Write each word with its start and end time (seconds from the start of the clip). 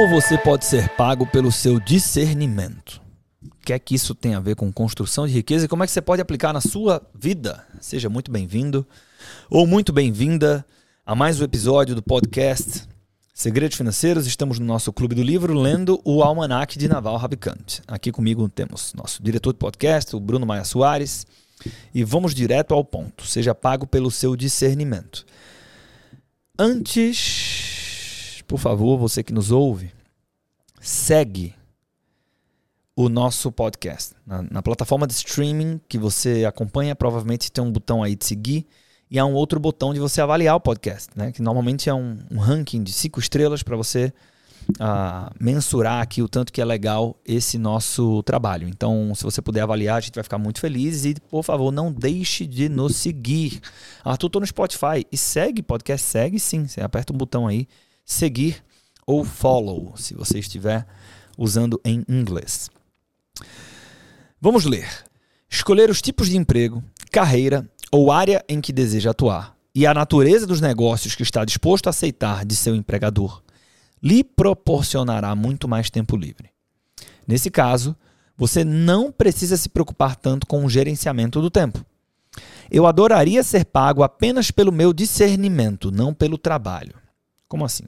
Como 0.00 0.18
você 0.18 0.38
pode 0.38 0.64
ser 0.64 0.88
pago 0.96 1.26
pelo 1.26 1.52
seu 1.52 1.78
discernimento? 1.78 3.02
O 3.44 3.50
que 3.66 3.74
é 3.74 3.78
que 3.78 3.94
isso 3.94 4.14
tem 4.14 4.34
a 4.34 4.40
ver 4.40 4.56
com 4.56 4.72
construção 4.72 5.26
de 5.26 5.34
riqueza 5.34 5.66
e 5.66 5.68
como 5.68 5.84
é 5.84 5.86
que 5.86 5.92
você 5.92 6.00
pode 6.00 6.22
aplicar 6.22 6.54
na 6.54 6.60
sua 6.62 7.06
vida? 7.14 7.66
Seja 7.82 8.08
muito 8.08 8.30
bem-vindo 8.30 8.86
ou 9.50 9.66
muito 9.66 9.92
bem-vinda 9.92 10.64
a 11.04 11.14
mais 11.14 11.38
um 11.38 11.44
episódio 11.44 11.94
do 11.94 12.02
podcast 12.02 12.88
Segredos 13.34 13.76
Financeiros. 13.76 14.26
Estamos 14.26 14.58
no 14.58 14.64
nosso 14.64 14.90
Clube 14.90 15.14
do 15.14 15.22
Livro 15.22 15.52
lendo 15.52 16.00
o 16.02 16.22
Almanac 16.22 16.78
de 16.78 16.88
Naval 16.88 17.18
Ravikant. 17.18 17.80
Aqui 17.86 18.10
comigo 18.10 18.48
temos 18.48 18.94
nosso 18.94 19.22
diretor 19.22 19.52
de 19.52 19.58
podcast, 19.58 20.16
o 20.16 20.20
Bruno 20.20 20.46
Maia 20.46 20.64
Soares, 20.64 21.26
e 21.94 22.02
vamos 22.02 22.34
direto 22.34 22.72
ao 22.72 22.82
ponto. 22.82 23.26
Seja 23.26 23.54
pago 23.54 23.86
pelo 23.86 24.10
seu 24.10 24.34
discernimento. 24.34 25.26
Antes, 26.58 27.59
por 28.50 28.58
favor, 28.58 28.98
você 28.98 29.22
que 29.22 29.32
nos 29.32 29.52
ouve, 29.52 29.92
segue 30.80 31.54
o 32.96 33.08
nosso 33.08 33.52
podcast. 33.52 34.12
Na, 34.26 34.42
na, 34.42 34.60
plataforma 34.60 35.06
de 35.06 35.12
streaming 35.12 35.80
que 35.88 35.96
você 35.96 36.44
acompanha, 36.44 36.96
provavelmente 36.96 37.52
tem 37.52 37.62
um 37.62 37.70
botão 37.70 38.02
aí 38.02 38.16
de 38.16 38.24
seguir 38.24 38.66
e 39.08 39.20
há 39.20 39.24
um 39.24 39.34
outro 39.34 39.60
botão 39.60 39.94
de 39.94 40.00
você 40.00 40.20
avaliar 40.20 40.56
o 40.56 40.60
podcast, 40.60 41.10
né? 41.14 41.30
Que 41.30 41.40
normalmente 41.40 41.88
é 41.88 41.94
um, 41.94 42.18
um 42.28 42.38
ranking 42.38 42.82
de 42.82 42.92
cinco 42.92 43.20
estrelas 43.20 43.62
para 43.62 43.76
você 43.76 44.12
uh, 44.80 45.32
mensurar 45.38 46.02
aqui 46.02 46.20
o 46.20 46.28
tanto 46.28 46.52
que 46.52 46.60
é 46.60 46.64
legal 46.64 47.16
esse 47.24 47.56
nosso 47.56 48.20
trabalho. 48.24 48.66
Então, 48.66 49.14
se 49.14 49.22
você 49.22 49.40
puder 49.40 49.60
avaliar, 49.60 49.98
a 49.98 50.00
gente 50.00 50.16
vai 50.16 50.24
ficar 50.24 50.38
muito 50.38 50.58
feliz 50.58 51.04
e, 51.04 51.14
por 51.30 51.44
favor, 51.44 51.70
não 51.70 51.92
deixe 51.92 52.48
de 52.48 52.68
nos 52.68 52.96
seguir. 52.96 53.60
Arthur, 54.04 54.28
tô 54.28 54.40
no 54.40 54.46
Spotify 54.46 55.06
e 55.12 55.16
segue 55.16 55.62
podcast, 55.62 56.04
segue 56.04 56.40
sim. 56.40 56.66
Você 56.66 56.80
aperta 56.80 57.12
um 57.12 57.16
botão 57.16 57.46
aí, 57.46 57.68
seguir 58.12 58.62
ou 59.06 59.24
follow, 59.24 59.94
se 59.96 60.14
você 60.14 60.38
estiver 60.38 60.86
usando 61.36 61.80
em 61.84 62.04
inglês. 62.08 62.70
Vamos 64.40 64.64
ler. 64.64 64.88
Escolher 65.48 65.90
os 65.90 66.00
tipos 66.00 66.28
de 66.28 66.36
emprego, 66.36 66.82
carreira 67.10 67.68
ou 67.90 68.12
área 68.12 68.44
em 68.48 68.60
que 68.60 68.72
deseja 68.72 69.10
atuar 69.10 69.56
e 69.74 69.86
a 69.86 69.94
natureza 69.94 70.46
dos 70.46 70.60
negócios 70.60 71.14
que 71.14 71.22
está 71.22 71.44
disposto 71.44 71.86
a 71.86 71.90
aceitar 71.90 72.44
de 72.44 72.56
seu 72.56 72.74
empregador 72.74 73.42
lhe 74.02 74.24
proporcionará 74.24 75.34
muito 75.34 75.68
mais 75.68 75.90
tempo 75.90 76.16
livre. 76.16 76.50
Nesse 77.26 77.50
caso, 77.50 77.94
você 78.36 78.64
não 78.64 79.12
precisa 79.12 79.56
se 79.56 79.68
preocupar 79.68 80.16
tanto 80.16 80.46
com 80.46 80.64
o 80.64 80.70
gerenciamento 80.70 81.40
do 81.40 81.50
tempo. 81.50 81.84
Eu 82.70 82.86
adoraria 82.86 83.42
ser 83.42 83.66
pago 83.66 84.02
apenas 84.02 84.50
pelo 84.50 84.72
meu 84.72 84.92
discernimento, 84.92 85.90
não 85.90 86.14
pelo 86.14 86.38
trabalho. 86.38 86.94
Como 87.48 87.64
assim? 87.64 87.84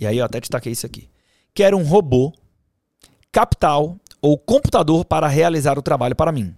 E 0.00 0.06
aí 0.06 0.16
eu 0.16 0.24
até 0.24 0.40
destaquei 0.40 0.72
isso 0.72 0.86
aqui. 0.86 1.10
Quero 1.52 1.76
um 1.76 1.84
robô, 1.84 2.32
capital 3.30 3.98
ou 4.22 4.38
computador 4.38 5.04
para 5.04 5.28
realizar 5.28 5.78
o 5.78 5.82
trabalho 5.82 6.16
para 6.16 6.32
mim, 6.32 6.56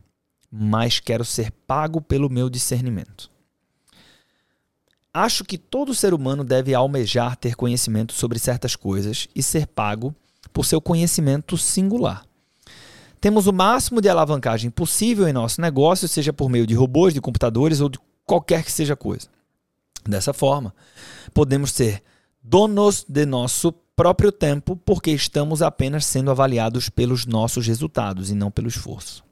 mas 0.48 1.00
quero 1.00 1.24
ser 1.24 1.50
pago 1.66 2.00
pelo 2.00 2.30
meu 2.30 2.48
discernimento. 2.48 3.28
Acho 5.12 5.44
que 5.44 5.58
todo 5.58 5.94
ser 5.94 6.14
humano 6.14 6.44
deve 6.44 6.72
almejar 6.72 7.36
ter 7.36 7.56
conhecimento 7.56 8.12
sobre 8.12 8.38
certas 8.38 8.76
coisas 8.76 9.28
e 9.34 9.42
ser 9.42 9.66
pago 9.66 10.14
por 10.52 10.64
seu 10.64 10.80
conhecimento 10.80 11.58
singular. 11.58 12.24
Temos 13.20 13.46
o 13.46 13.52
máximo 13.52 14.00
de 14.00 14.08
alavancagem 14.08 14.70
possível 14.70 15.28
em 15.28 15.32
nosso 15.32 15.60
negócio, 15.60 16.08
seja 16.08 16.32
por 16.32 16.48
meio 16.48 16.66
de 16.66 16.74
robôs, 16.74 17.12
de 17.12 17.20
computadores 17.20 17.80
ou 17.80 17.88
de 17.88 17.98
qualquer 18.24 18.64
que 18.64 18.72
seja 18.72 18.96
coisa. 18.96 19.28
Dessa 20.04 20.32
forma, 20.32 20.74
podemos 21.34 21.72
ser 21.72 22.02
donos 22.42 23.04
de 23.08 23.24
nosso 23.24 23.72
próprio 23.94 24.32
tempo 24.32 24.76
porque 24.76 25.10
estamos 25.10 25.62
apenas 25.62 26.04
sendo 26.04 26.30
avaliados 26.30 26.88
pelos 26.88 27.26
nossos 27.26 27.66
resultados 27.66 28.30
e 28.30 28.34
não 28.34 28.50
pelo 28.50 28.68
esforço. 28.68 29.22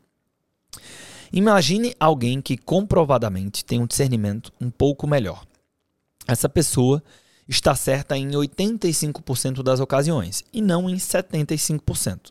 Imagine 1.32 1.94
alguém 1.98 2.40
que 2.40 2.56
comprovadamente 2.56 3.64
tem 3.64 3.80
um 3.80 3.86
discernimento 3.86 4.52
um 4.60 4.70
pouco 4.70 5.06
melhor 5.06 5.44
essa 6.30 6.48
pessoa 6.48 7.02
está 7.48 7.74
certa 7.74 8.16
em 8.16 8.30
85% 8.30 9.62
das 9.62 9.80
ocasiões 9.80 10.44
e 10.52 10.62
não 10.62 10.88
em 10.88 10.96
75%. 10.96 12.30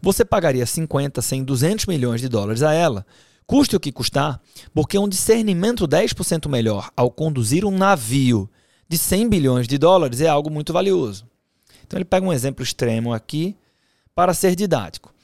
Você 0.00 0.24
pagaria 0.24 0.66
50, 0.66 1.22
100, 1.22 1.44
200 1.44 1.86
milhões 1.86 2.20
de 2.20 2.28
dólares 2.28 2.62
a 2.62 2.72
ela, 2.72 3.06
custe 3.46 3.76
o 3.76 3.80
que 3.80 3.92
custar, 3.92 4.40
porque 4.74 4.98
um 4.98 5.08
discernimento 5.08 5.86
10% 5.86 6.48
melhor 6.48 6.90
ao 6.96 7.10
conduzir 7.10 7.64
um 7.64 7.76
navio 7.76 8.50
de 8.92 8.98
100 8.98 9.26
bilhões 9.26 9.66
de 9.66 9.78
dólares 9.78 10.20
é 10.20 10.28
algo 10.28 10.50
muito 10.50 10.70
valioso. 10.70 11.26
Então 11.82 11.96
ele 11.96 12.04
pega 12.04 12.26
um 12.26 12.32
exemplo 12.32 12.62
extremo 12.62 13.14
aqui 13.14 13.56
para 14.14 14.34
ser 14.34 14.54
didático. 14.54 15.14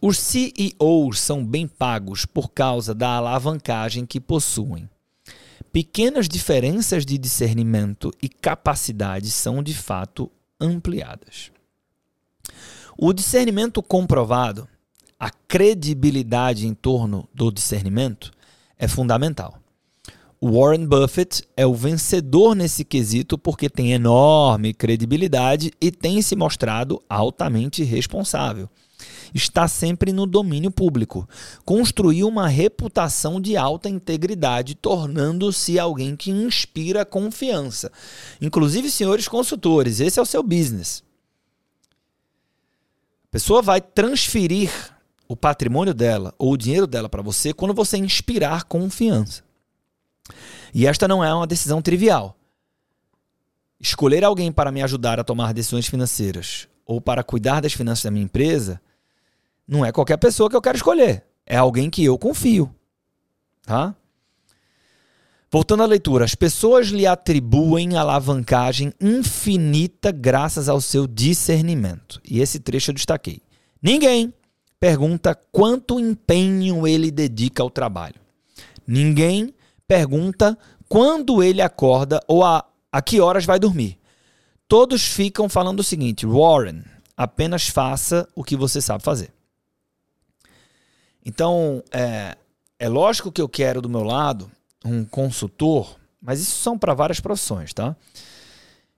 Os 0.00 0.16
CEOs 0.20 1.18
são 1.18 1.44
bem 1.44 1.66
pagos 1.66 2.24
por 2.24 2.52
causa 2.52 2.94
da 2.94 3.16
alavancagem 3.16 4.06
que 4.06 4.20
possuem. 4.20 4.88
Pequenas 5.72 6.28
diferenças 6.28 7.04
de 7.04 7.18
discernimento 7.18 8.12
e 8.22 8.28
capacidade 8.28 9.32
são 9.32 9.64
de 9.64 9.74
fato 9.74 10.30
ampliadas. 10.60 11.50
O 12.96 13.12
discernimento 13.12 13.82
comprovado, 13.82 14.68
a 15.18 15.28
credibilidade 15.28 16.68
em 16.68 16.72
torno 16.72 17.28
do 17.34 17.50
discernimento, 17.50 18.30
é 18.78 18.86
fundamental. 18.86 19.58
Warren 20.40 20.86
Buffett 20.86 21.42
é 21.56 21.66
o 21.66 21.74
vencedor 21.74 22.54
nesse 22.54 22.84
quesito 22.84 23.36
porque 23.36 23.68
tem 23.68 23.92
enorme 23.92 24.72
credibilidade 24.72 25.72
e 25.80 25.90
tem 25.90 26.22
se 26.22 26.36
mostrado 26.36 27.02
altamente 27.08 27.82
responsável 27.82 28.68
está 29.34 29.68
sempre 29.68 30.12
no 30.12 30.26
domínio 30.26 30.70
público. 30.70 31.28
Construiu 31.64 32.26
uma 32.28 32.48
reputação 32.48 33.40
de 33.40 33.56
alta 33.56 33.88
integridade, 33.88 34.74
tornando-se 34.74 35.78
alguém 35.78 36.16
que 36.16 36.30
inspira 36.30 37.04
confiança. 37.04 37.90
Inclusive, 38.40 38.90
senhores 38.90 39.28
consultores, 39.28 40.00
esse 40.00 40.18
é 40.18 40.22
o 40.22 40.26
seu 40.26 40.42
business. 40.42 41.02
A 43.24 43.30
pessoa 43.30 43.60
vai 43.60 43.80
transferir 43.80 44.70
o 45.28 45.36
patrimônio 45.36 45.92
dela 45.92 46.34
ou 46.38 46.52
o 46.52 46.56
dinheiro 46.56 46.86
dela 46.86 47.08
para 47.08 47.22
você 47.22 47.52
quando 47.52 47.74
você 47.74 47.98
inspirar 47.98 48.64
confiança. 48.64 49.47
E 50.74 50.86
esta 50.86 51.08
não 51.08 51.22
é 51.22 51.32
uma 51.32 51.46
decisão 51.46 51.80
trivial. 51.82 52.36
Escolher 53.80 54.24
alguém 54.24 54.50
para 54.50 54.72
me 54.72 54.82
ajudar 54.82 55.20
a 55.20 55.24
tomar 55.24 55.54
decisões 55.54 55.86
financeiras 55.86 56.68
ou 56.84 57.00
para 57.00 57.22
cuidar 57.22 57.60
das 57.60 57.72
finanças 57.72 58.04
da 58.04 58.10
minha 58.10 58.24
empresa 58.24 58.80
não 59.66 59.84
é 59.84 59.92
qualquer 59.92 60.16
pessoa 60.16 60.48
que 60.48 60.56
eu 60.56 60.62
quero 60.62 60.76
escolher. 60.76 61.24
É 61.46 61.56
alguém 61.56 61.90
que 61.90 62.04
eu 62.04 62.18
confio. 62.18 62.74
Tá? 63.62 63.94
Voltando 65.50 65.82
à 65.82 65.86
leitura, 65.86 66.24
as 66.24 66.34
pessoas 66.34 66.88
lhe 66.88 67.06
atribuem 67.06 67.96
alavancagem 67.96 68.92
infinita 69.00 70.10
graças 70.10 70.68
ao 70.68 70.80
seu 70.80 71.06
discernimento. 71.06 72.20
E 72.28 72.40
esse 72.40 72.58
trecho 72.58 72.90
eu 72.90 72.94
destaquei. 72.94 73.40
Ninguém 73.80 74.32
pergunta 74.78 75.34
quanto 75.50 75.98
empenho 75.98 76.86
ele 76.86 77.10
dedica 77.10 77.62
ao 77.62 77.70
trabalho. 77.70 78.16
Ninguém 78.86 79.54
pergunta 79.88 80.56
quando 80.88 81.42
ele 81.42 81.62
acorda 81.62 82.20
ou 82.28 82.44
a, 82.44 82.64
a 82.92 83.02
que 83.02 83.20
horas 83.20 83.46
vai 83.46 83.58
dormir. 83.58 83.98
Todos 84.68 85.02
ficam 85.02 85.48
falando 85.48 85.80
o 85.80 85.84
seguinte: 85.84 86.26
Warren, 86.26 86.84
apenas 87.16 87.66
faça 87.66 88.28
o 88.36 88.44
que 88.44 88.54
você 88.54 88.80
sabe 88.82 89.02
fazer. 89.02 89.32
Então, 91.24 91.82
é, 91.90 92.36
é 92.78 92.88
lógico 92.88 93.32
que 93.32 93.40
eu 93.40 93.48
quero 93.48 93.82
do 93.82 93.88
meu 93.88 94.02
lado 94.02 94.50
um 94.84 95.04
consultor, 95.04 95.96
mas 96.20 96.40
isso 96.40 96.56
são 96.58 96.78
para 96.78 96.94
várias 96.94 97.20
profissões, 97.20 97.72
tá? 97.72 97.96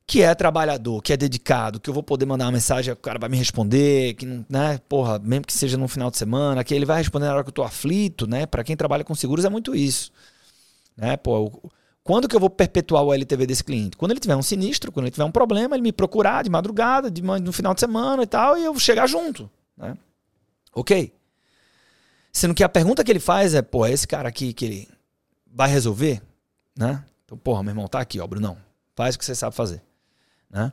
Que 0.07 0.23
é 0.23 0.35
trabalhador, 0.35 1.01
que 1.03 1.13
é 1.13 1.17
dedicado, 1.17 1.81
que 1.81 1.89
eu 1.89 1.95
vou 1.95 2.03
poder 2.03 2.27
mandar 2.27 2.47
uma 2.47 2.53
mensagem, 2.53 2.93
o 2.93 2.97
cara 2.97 3.19
vai 3.19 3.29
me 3.29 3.37
responder, 3.37 4.15
que 4.15 4.27
não, 4.27 4.45
né, 4.49 4.79
porra, 4.89 5.19
mesmo 5.21 5.47
que 5.47 5.53
seja 5.53 5.77
no 5.77 5.89
final 5.89 6.11
de 6.11 6.19
semana, 6.19 6.63
que 6.65 6.75
ele 6.75 6.85
vai 6.85 6.99
responder 6.99 7.27
na 7.27 7.35
hora 7.35 7.45
que 7.45 7.49
eu 7.49 7.55
tô 7.55 7.63
aflito, 7.63 8.27
né? 8.27 8.45
Para 8.45 8.65
quem 8.65 8.77
trabalha 8.77 9.05
com 9.05 9.15
seguros 9.15 9.45
é 9.45 9.49
muito 9.49 9.75
isso. 9.75 10.13
Né? 11.01 11.17
Pô, 11.17 11.51
quando 12.05 12.29
que 12.29 12.37
eu 12.37 12.41
vou 12.41 12.51
perpetuar 12.51 13.03
o 13.03 13.15
LTV 13.15 13.47
desse 13.47 13.65
cliente? 13.65 13.97
Quando 13.97 14.11
ele 14.11 14.21
tiver 14.21 14.37
um 14.37 14.43
sinistro, 14.43 14.93
quando 14.93 15.07
ele 15.07 15.13
tiver 15.13 15.25
um 15.25 15.33
problema, 15.33 15.75
ele 15.75 15.83
me 15.83 15.93
procurar 15.93 16.45
de 16.45 16.51
madrugada, 16.51 17.11
de, 17.11 17.23
no 17.23 17.53
final 17.53 17.73
de 17.73 17.81
semana 17.81 18.23
e 18.23 18.27
tal, 18.27 18.59
e 18.59 18.65
eu 18.65 18.79
chegar 18.79 19.07
junto, 19.07 19.51
né? 19.77 19.97
OK? 20.75 21.11
Sendo 22.31 22.55
que 22.55 22.63
a 22.63 22.69
pergunta 22.69 23.03
que 23.03 23.11
ele 23.11 23.19
faz 23.19 23.55
é, 23.55 23.63
pô, 23.63 23.87
é 23.87 23.93
esse 23.93 24.07
cara 24.07 24.29
aqui 24.29 24.53
que 24.53 24.65
ele 24.67 24.89
vai 25.51 25.71
resolver, 25.71 26.23
né? 26.77 27.03
Então, 27.25 27.39
porra, 27.39 27.63
meu 27.63 27.71
irmão, 27.71 27.89
tá 27.89 27.99
aqui, 27.99 28.21
ó, 28.21 28.27
Brunão. 28.27 28.59
Faz 28.95 29.15
o 29.15 29.19
que 29.19 29.25
você 29.25 29.35
sabe 29.35 29.57
fazer, 29.57 29.83
né? 30.51 30.71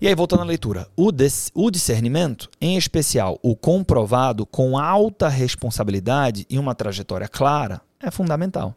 E 0.00 0.08
aí, 0.08 0.14
voltando 0.14 0.42
à 0.42 0.44
leitura, 0.44 0.88
o, 0.96 1.10
o 1.54 1.70
discernimento, 1.70 2.50
em 2.60 2.76
especial 2.76 3.38
o 3.42 3.54
comprovado 3.54 4.44
com 4.46 4.76
alta 4.76 5.28
responsabilidade 5.28 6.46
e 6.48 6.58
uma 6.58 6.74
trajetória 6.74 7.28
clara, 7.28 7.80
é 8.00 8.10
fundamental. 8.10 8.74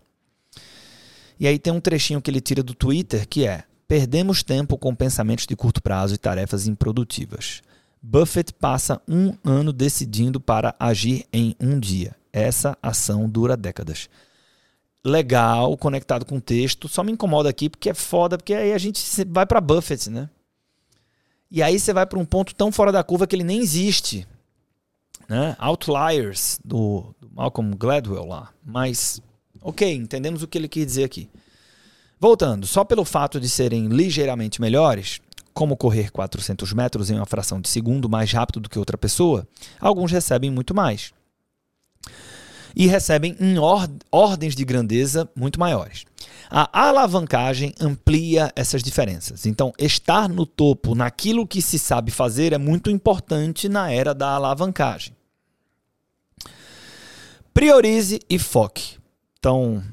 E 1.40 1.48
aí 1.48 1.58
tem 1.58 1.74
um 1.74 1.80
trechinho 1.80 2.22
que 2.22 2.30
ele 2.30 2.42
tira 2.42 2.64
do 2.64 2.74
Twitter 2.74 3.28
que 3.28 3.46
é: 3.46 3.64
perdemos 3.88 4.44
tempo 4.44 4.78
com 4.78 4.96
pensamentos 4.96 5.46
de 5.46 5.56
curto 5.56 5.82
prazo 5.82 6.16
e 6.16 6.18
tarefas 6.18 6.68
improdutivas. 6.68 7.62
Buffett 8.02 8.54
passa 8.54 9.02
um 9.08 9.34
ano 9.44 9.72
decidindo 9.72 10.40
para 10.40 10.76
agir 10.80 11.26
em 11.32 11.56
um 11.60 11.80
dia. 11.80 12.16
Essa 12.34 12.78
ação 12.82 13.30
dura 13.30 13.56
décadas. 13.56 14.10
Legal, 15.06 15.78
conectado 15.78 16.26
com 16.26 16.38
o 16.38 16.42
texto. 16.42 16.88
Só 16.88 17.04
me 17.04 17.12
incomoda 17.12 17.50
aqui 17.50 17.70
porque 17.70 17.90
é 17.90 17.94
foda, 17.94 18.38
porque 18.38 18.54
aí 18.54 18.74
a 18.74 18.78
gente 18.78 19.02
vai 19.26 19.46
para 19.46 19.62
Buffett, 19.62 20.10
né? 20.10 20.30
E 21.52 21.62
aí 21.62 21.80
você 21.80 21.94
vai 21.94 22.06
para 22.06 22.18
um 22.18 22.26
ponto 22.26 22.56
tão 22.56 22.72
fora 22.72 22.92
da 22.92 23.04
curva 23.04 23.28
que 23.28 23.36
ele 23.36 23.44
nem 23.44 23.60
existe. 23.60 24.28
Né? 25.30 25.56
Outliers, 25.60 26.60
do, 26.66 27.14
do 27.22 27.30
Malcolm 27.32 27.76
Gladwell 27.78 28.26
lá. 28.26 28.50
Mas, 28.66 29.22
ok, 29.64 29.94
entendemos 29.94 30.44
o 30.44 30.48
que 30.48 30.58
ele 30.58 30.68
quis 30.68 30.86
dizer 30.86 31.04
aqui. 31.04 31.30
Voltando, 32.20 32.66
só 32.66 32.84
pelo 32.84 33.04
fato 33.04 33.40
de 33.40 33.50
serem 33.50 33.88
ligeiramente 33.88 34.62
melhores, 34.62 35.20
como 35.54 35.78
correr 35.78 36.12
400 36.12 36.74
metros 36.74 37.10
em 37.10 37.16
uma 37.16 37.26
fração 37.26 37.62
de 37.62 37.70
segundo 37.70 38.10
mais 38.10 38.32
rápido 38.32 38.60
do 38.60 38.70
que 38.70 38.80
outra 38.80 38.98
pessoa, 38.98 39.48
alguns 39.80 40.12
recebem 40.12 40.50
muito 40.50 40.74
mais. 40.74 41.14
E 42.76 42.88
recebem 42.88 43.36
em 43.40 43.60
or 43.60 43.88
ordens 44.12 44.56
de 44.56 44.66
grandeza 44.66 45.30
muito 45.36 45.60
maiores. 45.60 46.06
A 46.50 46.88
alavancagem 46.88 47.74
amplia 47.80 48.52
essas 48.56 48.82
diferenças. 48.82 49.46
Então, 49.46 49.74
estar 49.78 50.28
no 50.28 50.46
topo 50.46 50.96
naquilo 50.96 51.46
que 51.46 51.62
se 51.62 51.78
sabe 51.78 52.10
fazer 52.10 52.52
é 52.52 52.58
muito 52.58 52.90
importante 52.90 53.70
na 53.70 53.92
era 53.92 54.14
da 54.14 54.30
alavancagem. 54.30 55.16
Priorize 57.54 58.20
e 58.28 58.40
foque. 58.40 59.03
Então, 59.44 59.84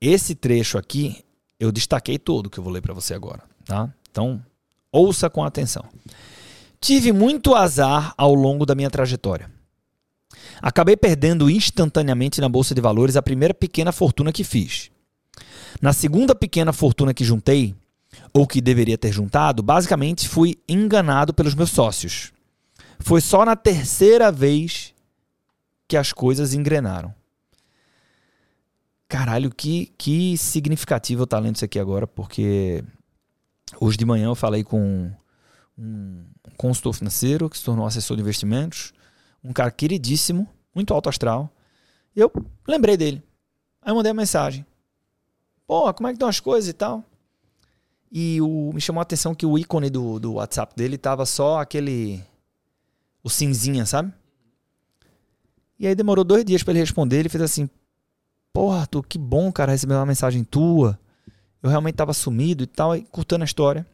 esse 0.00 0.36
trecho 0.36 0.78
aqui 0.78 1.24
eu 1.58 1.72
destaquei 1.72 2.16
todo 2.16 2.48
que 2.48 2.60
eu 2.60 2.62
vou 2.62 2.72
ler 2.72 2.80
para 2.80 2.94
você 2.94 3.12
agora, 3.12 3.42
tá? 3.64 3.92
Então, 4.08 4.40
ouça 4.92 5.28
com 5.28 5.42
atenção. 5.42 5.84
Tive 6.80 7.10
muito 7.10 7.56
azar 7.56 8.14
ao 8.16 8.32
longo 8.32 8.64
da 8.64 8.72
minha 8.72 8.88
trajetória. 8.88 9.50
Acabei 10.62 10.96
perdendo 10.96 11.50
instantaneamente 11.50 12.40
na 12.40 12.48
bolsa 12.48 12.72
de 12.72 12.80
valores 12.80 13.16
a 13.16 13.22
primeira 13.22 13.52
pequena 13.52 13.90
fortuna 13.90 14.30
que 14.30 14.44
fiz. 14.44 14.92
Na 15.82 15.92
segunda 15.92 16.32
pequena 16.32 16.72
fortuna 16.72 17.12
que 17.12 17.24
juntei, 17.24 17.74
ou 18.32 18.46
que 18.46 18.60
deveria 18.60 18.96
ter 18.96 19.10
juntado, 19.10 19.60
basicamente 19.60 20.28
fui 20.28 20.56
enganado 20.68 21.34
pelos 21.34 21.56
meus 21.56 21.70
sócios. 21.70 22.32
Foi 23.00 23.20
só 23.20 23.44
na 23.44 23.56
terceira 23.56 24.30
vez 24.30 24.94
que 25.88 25.96
as 25.96 26.12
coisas 26.12 26.54
engrenaram. 26.54 27.12
Caralho, 29.14 29.48
que, 29.48 29.92
que 29.96 30.36
significativo 30.36 31.22
eu 31.22 31.26
tá 31.28 31.38
lendo 31.38 31.54
isso 31.54 31.64
aqui 31.64 31.78
agora, 31.78 32.04
porque 32.04 32.82
hoje 33.80 33.96
de 33.96 34.04
manhã 34.04 34.26
eu 34.26 34.34
falei 34.34 34.64
com 34.64 35.08
um 35.78 36.24
consultor 36.56 36.92
financeiro 36.94 37.48
que 37.48 37.56
se 37.56 37.62
tornou 37.62 37.86
assessor 37.86 38.16
de 38.16 38.24
investimentos, 38.24 38.92
um 39.44 39.52
cara 39.52 39.70
queridíssimo, 39.70 40.48
muito 40.74 40.92
alto 40.92 41.08
astral. 41.08 41.48
E 42.16 42.18
eu 42.18 42.32
lembrei 42.66 42.96
dele. 42.96 43.22
Aí 43.80 43.92
eu 43.92 43.94
mandei 43.94 44.10
uma 44.10 44.20
mensagem. 44.20 44.66
Pô, 45.64 45.94
como 45.94 46.08
é 46.08 46.10
que 46.10 46.16
estão 46.16 46.28
as 46.28 46.40
coisas 46.40 46.68
e 46.68 46.72
tal? 46.72 47.04
E 48.10 48.40
o, 48.40 48.72
me 48.74 48.80
chamou 48.80 48.98
a 48.98 49.02
atenção 49.02 49.32
que 49.32 49.46
o 49.46 49.56
ícone 49.56 49.90
do, 49.90 50.18
do 50.18 50.32
WhatsApp 50.32 50.74
dele 50.74 50.98
tava 50.98 51.24
só 51.24 51.60
aquele. 51.60 52.20
O 53.22 53.30
cinzinha, 53.30 53.86
sabe? 53.86 54.12
E 55.78 55.86
aí 55.86 55.94
demorou 55.94 56.24
dois 56.24 56.44
dias 56.44 56.64
para 56.64 56.72
ele 56.72 56.80
responder. 56.80 57.20
Ele 57.20 57.28
fez 57.28 57.42
assim: 57.42 57.70
Porra, 58.54 58.80
Arthur, 58.80 59.04
que 59.06 59.18
bom, 59.18 59.52
cara, 59.52 59.72
receber 59.72 59.94
uma 59.94 60.06
mensagem 60.06 60.44
tua. 60.44 60.98
Eu 61.62 61.68
realmente 61.68 61.96
tava 61.96 62.14
sumido 62.14 62.64
e 62.64 62.66
tal. 62.66 62.96
E 62.96 63.02
curtando 63.02 63.42
a 63.42 63.44
história. 63.44 63.86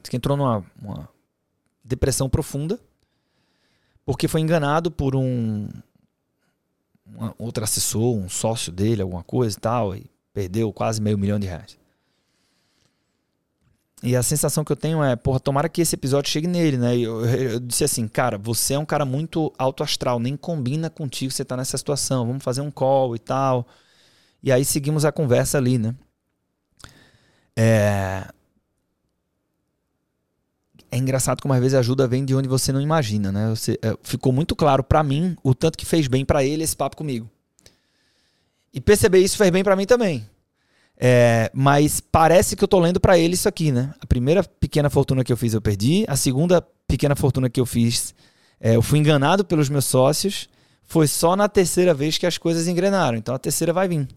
Diz 0.00 0.10
que 0.10 0.16
entrou 0.16 0.36
numa 0.36 0.64
depressão 1.84 2.28
profunda. 2.28 2.80
Porque 4.04 4.26
foi 4.26 4.40
enganado 4.40 4.90
por 4.90 5.14
um. 5.14 5.68
outro 7.38 7.62
assessor, 7.62 8.16
um 8.16 8.28
sócio 8.28 8.72
dele, 8.72 9.02
alguma 9.02 9.22
coisa 9.22 9.56
e 9.56 9.60
tal. 9.60 9.94
E 9.94 10.10
Perdeu 10.38 10.72
quase 10.72 11.02
meio 11.02 11.18
milhão 11.18 11.36
de 11.36 11.48
reais. 11.48 11.76
E 14.02 14.14
a 14.14 14.22
sensação 14.22 14.64
que 14.64 14.70
eu 14.70 14.76
tenho 14.76 15.02
é, 15.02 15.16
porra, 15.16 15.40
tomara 15.40 15.68
que 15.68 15.80
esse 15.80 15.94
episódio 15.94 16.30
chegue 16.30 16.46
nele, 16.46 16.76
né? 16.76 16.96
Eu, 16.96 17.24
eu, 17.26 17.60
disse 17.60 17.82
assim, 17.82 18.06
cara, 18.06 18.38
você 18.38 18.74
é 18.74 18.78
um 18.78 18.84
cara 18.84 19.04
muito 19.04 19.52
alto 19.58 19.82
astral, 19.82 20.20
nem 20.20 20.36
combina 20.36 20.88
contigo 20.88 21.32
você 21.32 21.44
tá 21.44 21.56
nessa 21.56 21.76
situação, 21.76 22.26
vamos 22.26 22.44
fazer 22.44 22.60
um 22.60 22.70
call 22.70 23.16
e 23.16 23.18
tal. 23.18 23.66
E 24.40 24.52
aí 24.52 24.64
seguimos 24.64 25.04
a 25.04 25.10
conversa 25.10 25.58
ali, 25.58 25.78
né? 25.78 25.94
É... 27.56 28.28
É 30.90 30.96
engraçado 30.96 31.42
como 31.42 31.52
às 31.52 31.60
vezes 31.60 31.74
a 31.74 31.80
ajuda 31.80 32.06
vem 32.06 32.24
de 32.24 32.34
onde 32.34 32.48
você 32.48 32.72
não 32.72 32.80
imagina, 32.80 33.30
né? 33.30 33.50
Você, 33.50 33.78
é, 33.82 33.94
ficou 34.02 34.32
muito 34.32 34.56
claro 34.56 34.82
para 34.82 35.02
mim 35.02 35.36
o 35.42 35.54
tanto 35.54 35.76
que 35.76 35.84
fez 35.84 36.06
bem 36.06 36.24
para 36.24 36.42
ele 36.42 36.62
esse 36.62 36.76
papo 36.76 36.96
comigo. 36.96 37.28
E 38.72 38.80
perceber 38.80 39.18
isso 39.18 39.36
fez 39.36 39.50
bem 39.50 39.64
para 39.64 39.76
mim 39.76 39.84
também. 39.84 40.26
É, 41.00 41.50
mas 41.54 42.00
parece 42.00 42.56
que 42.56 42.64
eu 42.64 42.68
tô 42.68 42.80
lendo 42.80 42.98
para 42.98 43.16
ele 43.16 43.34
isso 43.34 43.48
aqui, 43.48 43.70
né? 43.70 43.94
A 44.00 44.06
primeira 44.06 44.42
pequena 44.42 44.90
fortuna 44.90 45.22
que 45.22 45.32
eu 45.32 45.36
fiz 45.36 45.54
eu 45.54 45.60
perdi, 45.60 46.04
a 46.08 46.16
segunda 46.16 46.60
pequena 46.88 47.14
fortuna 47.14 47.48
que 47.48 47.60
eu 47.60 47.66
fiz, 47.66 48.12
é, 48.60 48.74
eu 48.74 48.82
fui 48.82 48.98
enganado 48.98 49.44
pelos 49.44 49.68
meus 49.68 49.84
sócios. 49.84 50.48
Foi 50.84 51.06
só 51.06 51.36
na 51.36 51.48
terceira 51.48 51.94
vez 51.94 52.18
que 52.18 52.26
as 52.26 52.38
coisas 52.38 52.66
engrenaram. 52.66 53.16
Então 53.16 53.34
a 53.34 53.38
terceira 53.38 53.72
vai 53.72 53.86
vir. 53.86 54.08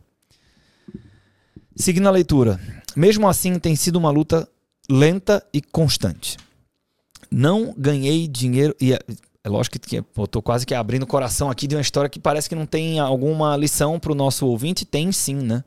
Seguindo 1.75 2.07
a 2.07 2.11
leitura. 2.11 2.59
Mesmo 2.95 3.27
assim, 3.27 3.59
tem 3.59 3.75
sido 3.75 3.97
uma 3.97 4.09
luta 4.09 4.47
lenta 4.89 5.45
e 5.53 5.61
constante. 5.61 6.37
Não 7.29 7.73
ganhei 7.77 8.27
dinheiro. 8.27 8.75
E 8.79 8.93
é 8.93 9.49
lógico 9.49 9.79
que 9.79 9.97
eu 9.97 10.27
tô 10.27 10.41
quase 10.41 10.65
que 10.65 10.73
abrindo 10.73 11.03
o 11.03 11.07
coração 11.07 11.49
aqui 11.51 11.67
de 11.67 11.75
uma 11.75 11.81
história 11.81 12.09
que 12.09 12.19
parece 12.19 12.49
que 12.49 12.55
não 12.55 12.65
tem 12.65 12.99
alguma 12.99 13.55
lição 13.55 13.99
para 13.99 14.11
o 14.11 14.15
nosso 14.15 14.47
ouvinte. 14.47 14.85
Tem 14.85 15.11
sim, 15.11 15.35
né? 15.35 15.63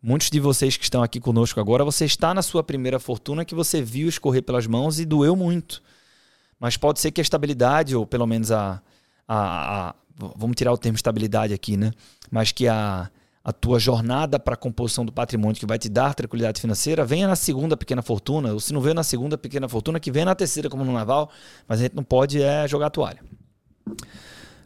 Muitos 0.00 0.30
de 0.30 0.38
vocês 0.38 0.76
que 0.76 0.84
estão 0.84 1.02
aqui 1.02 1.18
conosco 1.18 1.58
agora, 1.58 1.84
você 1.84 2.04
está 2.04 2.32
na 2.32 2.42
sua 2.42 2.62
primeira 2.62 3.00
fortuna 3.00 3.44
que 3.44 3.54
você 3.54 3.82
viu 3.82 4.08
escorrer 4.08 4.42
pelas 4.42 4.66
mãos 4.66 5.00
e 5.00 5.04
doeu 5.04 5.34
muito. 5.34 5.82
Mas 6.58 6.76
pode 6.76 7.00
ser 7.00 7.10
que 7.10 7.20
a 7.20 7.22
estabilidade, 7.22 7.96
ou 7.96 8.06
pelo 8.06 8.26
menos 8.26 8.52
a, 8.52 8.80
a, 9.26 9.88
a 9.88 9.94
vamos 10.36 10.56
tirar 10.56 10.72
o 10.72 10.78
termo 10.78 10.96
estabilidade 10.96 11.52
aqui, 11.52 11.76
né? 11.76 11.92
Mas 12.30 12.52
que 12.52 12.68
a, 12.68 13.10
a 13.42 13.52
tua 13.52 13.78
jornada 13.78 14.38
para 14.38 14.54
a 14.54 14.56
composição 14.56 15.04
do 15.04 15.12
patrimônio 15.12 15.58
que 15.58 15.66
vai 15.66 15.78
te 15.78 15.88
dar 15.88 16.14
tranquilidade 16.14 16.60
financeira, 16.60 17.04
venha 17.04 17.26
na 17.26 17.36
segunda 17.36 17.76
pequena 17.76 18.02
fortuna, 18.02 18.52
ou 18.52 18.60
se 18.60 18.72
não 18.72 18.80
veio 18.80 18.94
na 18.94 19.02
segunda 19.02 19.38
pequena 19.38 19.68
fortuna, 19.68 19.98
que 19.98 20.12
venha 20.12 20.26
na 20.26 20.34
terceira 20.34 20.68
como 20.68 20.84
no 20.84 20.92
naval, 20.92 21.30
mas 21.66 21.80
a 21.80 21.82
gente 21.84 21.96
não 21.96 22.04
pode 22.04 22.42
é 22.42 22.68
jogar 22.68 22.86
a 22.86 22.90
toalha. 22.90 23.20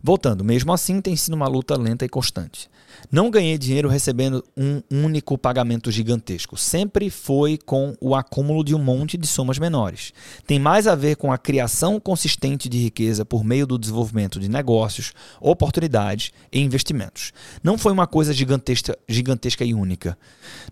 Voltando, 0.03 0.43
mesmo 0.43 0.73
assim 0.73 1.01
tem 1.01 1.15
sido 1.15 1.35
uma 1.35 1.47
luta 1.47 1.77
lenta 1.77 2.05
e 2.05 2.09
constante. 2.09 2.69
Não 3.11 3.31
ganhei 3.31 3.59
dinheiro 3.59 3.89
recebendo 3.89 4.45
um 4.57 4.83
único 4.91 5.37
pagamento 5.37 5.91
gigantesco. 5.91 6.57
Sempre 6.57 7.11
foi 7.11 7.59
com 7.59 7.95
o 8.01 8.15
acúmulo 8.15 8.65
de 8.65 8.75
um 8.75 8.79
monte 8.79 9.17
de 9.17 9.27
somas 9.27 9.59
menores. 9.59 10.13
Tem 10.47 10.59
mais 10.59 10.87
a 10.87 10.95
ver 10.95 11.17
com 11.17 11.33
a 11.33 11.39
criação 11.39 12.01
consistente 12.01 12.69
de 12.69 12.79
riqueza 12.79 13.25
por 13.25 13.45
meio 13.45 13.67
do 13.67 13.79
desenvolvimento 13.79 14.41
de 14.41 14.49
negócios, 14.49 15.13
oportunidades 15.41 16.33
e 16.53 16.61
investimentos. 16.61 17.33
Não 17.63 17.77
foi 17.77 17.93
uma 17.93 18.07
coisa 18.07 18.33
gigantesca, 18.33 18.97
gigantesca 19.09 19.65
e 19.65 19.75
única. 19.75 20.17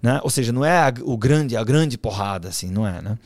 Né? 0.02 0.20
Ou 0.22 0.30
seja, 0.30 0.52
não 0.52 0.64
é 0.64 0.78
a, 0.78 0.92
o 1.02 1.16
grande, 1.16 1.56
a 1.56 1.64
grande 1.64 1.98
porrada, 1.98 2.48
assim, 2.48 2.70
não 2.70 2.86
é. 2.86 3.00
Né? 3.02 3.18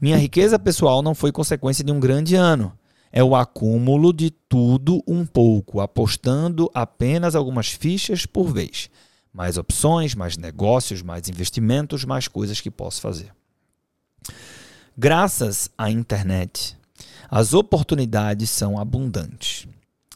Minha 0.00 0.16
riqueza 0.16 0.58
pessoal 0.58 1.02
não 1.02 1.14
foi 1.14 1.32
consequência 1.32 1.84
de 1.84 1.92
um 1.92 2.00
grande 2.00 2.34
ano 2.34 2.72
é 3.12 3.22
o 3.22 3.34
acúmulo 3.34 4.12
de 4.12 4.30
tudo 4.30 5.02
um 5.06 5.26
pouco, 5.26 5.80
apostando 5.80 6.70
apenas 6.72 7.34
algumas 7.34 7.68
fichas 7.68 8.24
por 8.26 8.52
vez. 8.52 8.88
Mais 9.32 9.56
opções, 9.56 10.14
mais 10.14 10.36
negócios, 10.36 11.02
mais 11.02 11.28
investimentos, 11.28 12.04
mais 12.04 12.26
coisas 12.28 12.60
que 12.60 12.70
posso 12.70 13.00
fazer. 13.00 13.32
Graças 14.96 15.70
à 15.78 15.90
internet, 15.90 16.76
as 17.28 17.54
oportunidades 17.54 18.50
são 18.50 18.78
abundantes. 18.78 19.66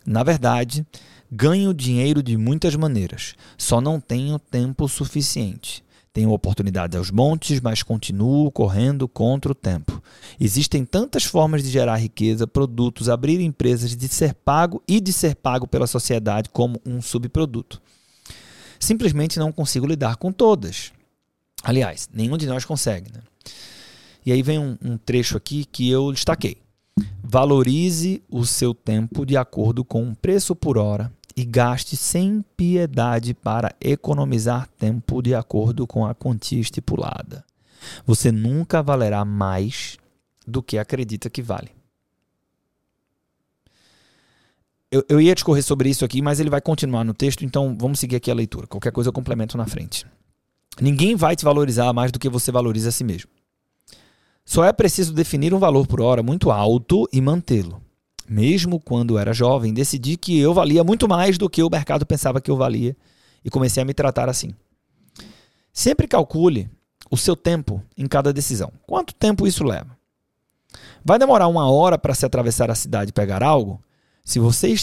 Na 0.04 0.22
verdade, 0.22 0.84
ganho 1.30 1.72
dinheiro 1.72 2.22
de 2.22 2.36
muitas 2.36 2.74
maneiras, 2.76 3.34
só 3.56 3.80
não 3.80 4.00
tenho 4.00 4.38
tempo 4.38 4.88
suficiente. 4.88 5.83
Tenho 6.14 6.30
oportunidades 6.30 6.96
aos 6.96 7.10
montes, 7.10 7.60
mas 7.60 7.82
continuo 7.82 8.48
correndo 8.52 9.08
contra 9.08 9.50
o 9.50 9.54
tempo. 9.54 10.00
Existem 10.40 10.84
tantas 10.84 11.24
formas 11.24 11.60
de 11.60 11.68
gerar 11.68 11.96
riqueza, 11.96 12.46
produtos, 12.46 13.08
abrir 13.08 13.40
empresas, 13.40 13.96
de 13.96 14.06
ser 14.06 14.32
pago 14.32 14.80
e 14.86 15.00
de 15.00 15.12
ser 15.12 15.34
pago 15.34 15.66
pela 15.66 15.88
sociedade 15.88 16.50
como 16.50 16.80
um 16.86 17.02
subproduto. 17.02 17.82
Simplesmente 18.78 19.40
não 19.40 19.50
consigo 19.50 19.88
lidar 19.88 20.14
com 20.14 20.30
todas. 20.30 20.92
Aliás, 21.64 22.08
nenhum 22.14 22.36
de 22.36 22.46
nós 22.46 22.64
consegue. 22.64 23.10
Né? 23.12 23.20
E 24.24 24.30
aí 24.30 24.40
vem 24.40 24.60
um, 24.60 24.78
um 24.84 24.96
trecho 24.96 25.36
aqui 25.36 25.64
que 25.64 25.90
eu 25.90 26.12
destaquei. 26.12 26.58
Valorize 27.24 28.22
o 28.30 28.46
seu 28.46 28.72
tempo 28.72 29.26
de 29.26 29.36
acordo 29.36 29.84
com 29.84 30.08
o 30.08 30.14
preço 30.14 30.54
por 30.54 30.78
hora 30.78 31.10
e 31.36 31.44
gaste 31.44 31.96
sem 31.96 32.44
piedade 32.56 33.34
para 33.34 33.74
economizar 33.80 34.68
tempo 34.78 35.20
de 35.20 35.34
acordo 35.34 35.86
com 35.86 36.06
a 36.06 36.14
quantia 36.14 36.60
estipulada. 36.60 37.44
Você 38.06 38.30
nunca 38.30 38.82
valerá 38.82 39.24
mais 39.24 39.98
do 40.46 40.62
que 40.62 40.78
acredita 40.78 41.28
que 41.28 41.42
vale. 41.42 41.70
Eu, 44.90 45.04
eu 45.08 45.20
ia 45.20 45.34
discorrer 45.34 45.64
sobre 45.64 45.90
isso 45.90 46.04
aqui, 46.04 46.22
mas 46.22 46.38
ele 46.38 46.50
vai 46.50 46.60
continuar 46.60 47.04
no 47.04 47.12
texto, 47.12 47.44
então 47.44 47.76
vamos 47.78 47.98
seguir 47.98 48.16
aqui 48.16 48.30
a 48.30 48.34
leitura. 48.34 48.66
Qualquer 48.66 48.92
coisa 48.92 49.08
eu 49.08 49.12
complemento 49.12 49.56
na 49.56 49.66
frente. 49.66 50.06
Ninguém 50.80 51.16
vai 51.16 51.34
te 51.34 51.44
valorizar 51.44 51.92
mais 51.92 52.12
do 52.12 52.18
que 52.18 52.28
você 52.28 52.52
valoriza 52.52 52.90
a 52.90 52.92
si 52.92 53.02
mesmo. 53.02 53.30
Só 54.44 54.64
é 54.64 54.72
preciso 54.72 55.12
definir 55.12 55.52
um 55.52 55.58
valor 55.58 55.86
por 55.86 56.00
hora 56.00 56.22
muito 56.22 56.50
alto 56.50 57.08
e 57.12 57.20
mantê-lo. 57.20 57.83
Mesmo 58.28 58.80
quando 58.80 59.18
era 59.18 59.32
jovem, 59.32 59.74
decidi 59.74 60.16
que 60.16 60.38
eu 60.38 60.54
valia 60.54 60.82
muito 60.82 61.06
mais 61.06 61.36
do 61.36 61.50
que 61.50 61.62
o 61.62 61.70
mercado 61.70 62.06
pensava 62.06 62.40
que 62.40 62.50
eu 62.50 62.56
valia 62.56 62.96
e 63.44 63.50
comecei 63.50 63.82
a 63.82 63.86
me 63.86 63.92
tratar 63.92 64.28
assim. 64.28 64.54
Sempre 65.72 66.08
calcule 66.08 66.70
o 67.10 67.16
seu 67.16 67.36
tempo 67.36 67.82
em 67.96 68.06
cada 68.06 68.32
decisão. 68.32 68.72
Quanto 68.86 69.14
tempo 69.14 69.46
isso 69.46 69.64
leva? 69.64 69.96
Vai 71.04 71.18
demorar 71.18 71.48
uma 71.48 71.70
hora 71.70 71.98
para 71.98 72.14
se 72.14 72.24
atravessar 72.24 72.70
a 72.70 72.74
cidade 72.74 73.10
e 73.10 73.12
pegar 73.12 73.42
algo? 73.42 73.82
Se 74.24 74.38
você. 74.38 74.74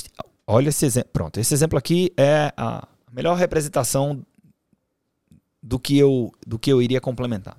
Olha 0.45 0.69
esse 0.69 0.85
exemplo. 0.85 1.09
Pronto, 1.11 1.39
esse 1.39 1.53
exemplo 1.53 1.77
aqui 1.77 2.13
é 2.15 2.53
a 2.55 2.87
melhor 3.11 3.35
representação 3.37 4.23
do 5.61 5.79
que 5.79 5.97
eu, 5.97 6.31
do 6.45 6.59
que 6.59 6.71
eu 6.71 6.81
iria 6.81 7.01
complementar. 7.01 7.57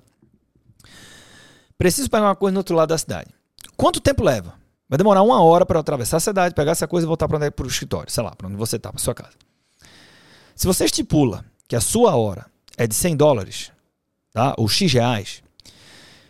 Preciso 1.77 2.09
pegar 2.09 2.27
uma 2.27 2.35
coisa 2.35 2.53
no 2.53 2.59
outro 2.59 2.75
lado 2.75 2.89
da 2.89 2.97
cidade. 2.97 3.29
Quanto 3.75 3.99
tempo 3.99 4.23
leva? 4.23 4.62
Vai 4.87 4.97
demorar 4.97 5.21
uma 5.23 5.41
hora 5.41 5.65
para 5.65 5.79
atravessar 5.79 6.17
a 6.17 6.19
cidade, 6.19 6.53
pegar 6.53 6.71
essa 6.71 6.87
coisa 6.87 7.05
e 7.05 7.07
voltar 7.07 7.27
para 7.27 7.51
o 7.63 7.67
escritório, 7.67 8.11
sei 8.11 8.23
lá, 8.23 8.35
para 8.35 8.47
onde 8.47 8.57
você 8.57 8.75
está, 8.75 8.91
para 8.91 9.01
sua 9.01 9.15
casa. 9.15 9.33
Se 10.55 10.67
você 10.67 10.85
estipula 10.85 11.43
que 11.67 11.75
a 11.75 11.81
sua 11.81 12.15
hora 12.15 12.45
é 12.77 12.85
de 12.85 12.93
100 12.93 13.15
dólares, 13.15 13.71
tá? 14.31 14.53
ou 14.57 14.67
X 14.67 14.91
reais, 14.93 15.41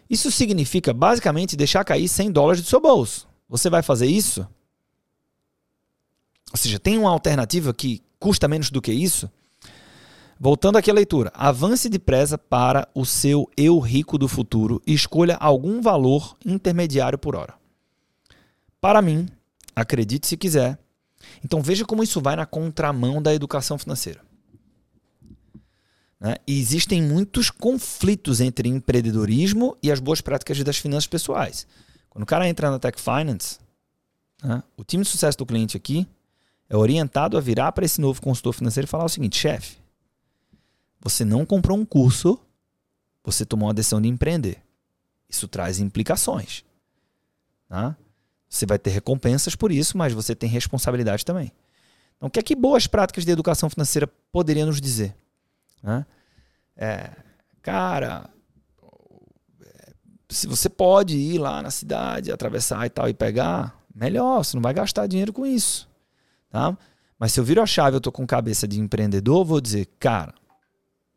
isso 0.09 0.31
significa 0.31 0.93
basicamente 0.93 1.57
deixar 1.57 1.83
cair 1.83 2.07
100 2.07 2.31
dólares 2.31 2.61
do 2.61 2.67
seu 2.67 2.79
bolso. 2.79 3.27
Você 3.49 3.69
vai 3.69 3.81
fazer 3.81 4.05
isso? 4.05 4.47
Ou 6.51 6.57
seja, 6.57 6.79
tem 6.79 6.97
uma 6.97 7.09
alternativa 7.09 7.73
que 7.73 8.01
custa 8.19 8.47
menos 8.47 8.69
do 8.69 8.81
que 8.81 8.91
isso? 8.91 9.29
Voltando 10.39 10.77
aqui 10.77 10.91
à 10.91 10.93
leitura, 10.93 11.31
avance 11.33 11.89
depressa 11.89 12.37
para 12.37 12.87
o 12.93 13.05
seu 13.05 13.49
eu 13.55 13.79
rico 13.79 14.17
do 14.17 14.27
futuro 14.27 14.81
e 14.85 14.93
escolha 14.93 15.35
algum 15.37 15.81
valor 15.81 16.35
intermediário 16.45 17.17
por 17.17 17.35
hora. 17.35 17.62
Para 18.83 19.01
mim, 19.01 19.29
acredite 19.73 20.27
se 20.27 20.35
quiser. 20.35 20.77
Então 21.41 21.61
veja 21.61 21.85
como 21.85 22.03
isso 22.03 22.19
vai 22.19 22.35
na 22.35 22.45
contramão 22.45 23.21
da 23.21 23.33
educação 23.33 23.77
financeira. 23.77 24.19
Né? 26.19 26.35
E 26.45 26.59
existem 26.59 27.01
muitos 27.01 27.49
conflitos 27.49 28.41
entre 28.41 28.67
empreendedorismo 28.67 29.77
e 29.81 29.89
as 29.89 30.01
boas 30.01 30.19
práticas 30.19 30.61
das 30.65 30.77
finanças 30.77 31.07
pessoais. 31.07 31.65
Quando 32.09 32.23
o 32.23 32.25
cara 32.25 32.45
entra 32.45 32.69
na 32.69 32.77
Tech 32.77 32.99
Finance, 33.01 33.57
né? 34.43 34.61
o 34.75 34.83
time 34.83 35.05
de 35.05 35.09
sucesso 35.09 35.37
do 35.37 35.45
cliente 35.45 35.77
aqui 35.77 36.05
é 36.67 36.75
orientado 36.75 37.37
a 37.37 37.39
virar 37.39 37.71
para 37.71 37.85
esse 37.85 38.01
novo 38.01 38.21
consultor 38.21 38.51
financeiro 38.51 38.85
e 38.85 38.89
falar 38.89 39.05
o 39.05 39.09
seguinte: 39.09 39.37
chefe, 39.37 39.77
você 40.99 41.23
não 41.23 41.45
comprou 41.45 41.77
um 41.77 41.85
curso, 41.85 42.37
você 43.23 43.45
tomou 43.45 43.69
a 43.69 43.73
decisão 43.73 44.01
de 44.01 44.09
empreender. 44.09 44.61
Isso 45.29 45.47
traz 45.47 45.79
implicações. 45.79 46.65
Tá? 47.69 47.95
Você 48.53 48.67
vai 48.67 48.77
ter 48.77 48.91
recompensas 48.91 49.55
por 49.55 49.71
isso, 49.71 49.97
mas 49.97 50.13
você 50.13 50.35
tem 50.35 50.47
responsabilidade 50.47 51.25
também. 51.25 51.51
Então, 52.15 52.27
o 52.27 52.29
que 52.29 52.39
é 52.39 52.43
que 52.43 52.55
boas 52.55 52.85
práticas 52.85 53.25
de 53.25 53.31
educação 53.31 53.67
financeira 53.67 54.07
poderiam 54.31 54.67
nos 54.67 54.79
dizer? 54.79 55.15
Né? 55.81 56.05
É, 56.77 57.09
cara, 57.63 58.29
se 60.29 60.45
você 60.45 60.69
pode 60.69 61.17
ir 61.17 61.39
lá 61.39 61.63
na 61.63 61.71
cidade, 61.71 62.31
atravessar 62.31 62.85
e 62.85 62.91
tal 62.91 63.09
e 63.09 63.13
pegar, 63.15 63.75
melhor, 63.93 64.43
você 64.43 64.55
não 64.55 64.61
vai 64.61 64.75
gastar 64.75 65.07
dinheiro 65.07 65.33
com 65.33 65.47
isso. 65.47 65.89
Tá? 66.51 66.77
Mas 67.17 67.33
se 67.33 67.39
eu 67.39 67.43
viro 67.43 67.59
a 67.59 67.65
chave, 67.65 67.97
eu 67.97 68.01
tô 68.01 68.11
com 68.11 68.27
cabeça 68.27 68.67
de 68.67 68.79
empreendedor, 68.79 69.43
vou 69.43 69.59
dizer, 69.59 69.89
cara, 69.99 70.35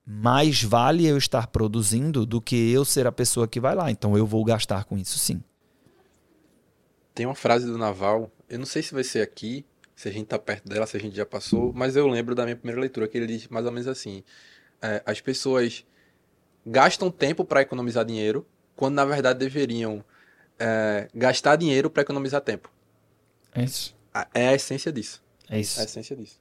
mais 0.07 0.63
vale 0.63 1.05
eu 1.05 1.19
estar 1.19 1.49
produzindo 1.49 2.25
do 2.25 2.41
que 2.41 2.73
eu 2.73 2.83
ser 2.83 3.07
a 3.07 3.13
pessoa 3.13 3.47
que 3.47 3.61
vai 3.61 3.75
lá. 3.75 3.91
Então 3.91 4.17
eu 4.17 4.27
vou 4.27 4.43
gastar 4.43 4.85
com 4.85 4.97
isso 4.97 5.19
sim. 5.19 5.43
Tem 7.17 7.25
uma 7.25 7.35
frase 7.35 7.65
do 7.65 7.79
Naval, 7.79 8.31
eu 8.47 8.59
não 8.59 8.67
sei 8.67 8.83
se 8.83 8.93
vai 8.93 9.03
ser 9.03 9.23
aqui, 9.23 9.65
se 9.95 10.07
a 10.07 10.13
gente 10.13 10.27
tá 10.27 10.39
perto 10.39 10.69
dela, 10.69 10.87
se 10.87 10.99
a 10.99 11.01
gente 11.01 11.17
já 11.17 11.25
passou, 11.25 11.73
mas 11.73 11.97
eu 11.97 12.07
lembro 12.07 12.35
da 12.35 12.45
minha 12.45 12.55
primeira 12.55 12.79
leitura 12.79 13.09
que 13.09 13.17
ele 13.17 13.27
diz 13.27 13.49
mais 13.49 13.65
ou 13.65 13.73
menos 13.73 13.89
assim: 13.89 14.23
é, 14.83 15.03
as 15.07 15.19
pessoas 15.19 15.83
gastam 16.67 17.11
tempo 17.11 17.43
para 17.43 17.63
economizar 17.63 18.05
dinheiro, 18.05 18.47
quando 18.77 18.97
na 18.97 19.05
verdade 19.07 19.39
deveriam 19.39 20.05
é, 20.59 21.09
gastar 21.15 21.57
dinheiro 21.57 21.89
para 21.89 22.03
economizar 22.03 22.43
tempo. 22.43 22.71
É 23.55 23.65
isso. 23.65 23.97
É 24.35 24.49
a 24.49 24.55
essência 24.55 24.93
disso. 24.93 25.25
É 25.49 25.59
isso. 25.59 25.79
É 25.81 25.85
a 25.85 25.87
essência 25.87 26.15
disso. 26.15 26.39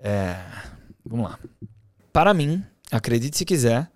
É, 0.00 0.34
vamos 1.06 1.30
lá. 1.30 1.38
Para 2.12 2.34
mim, 2.34 2.64
acredite 2.90 3.38
se 3.38 3.44
quiser, 3.44 3.88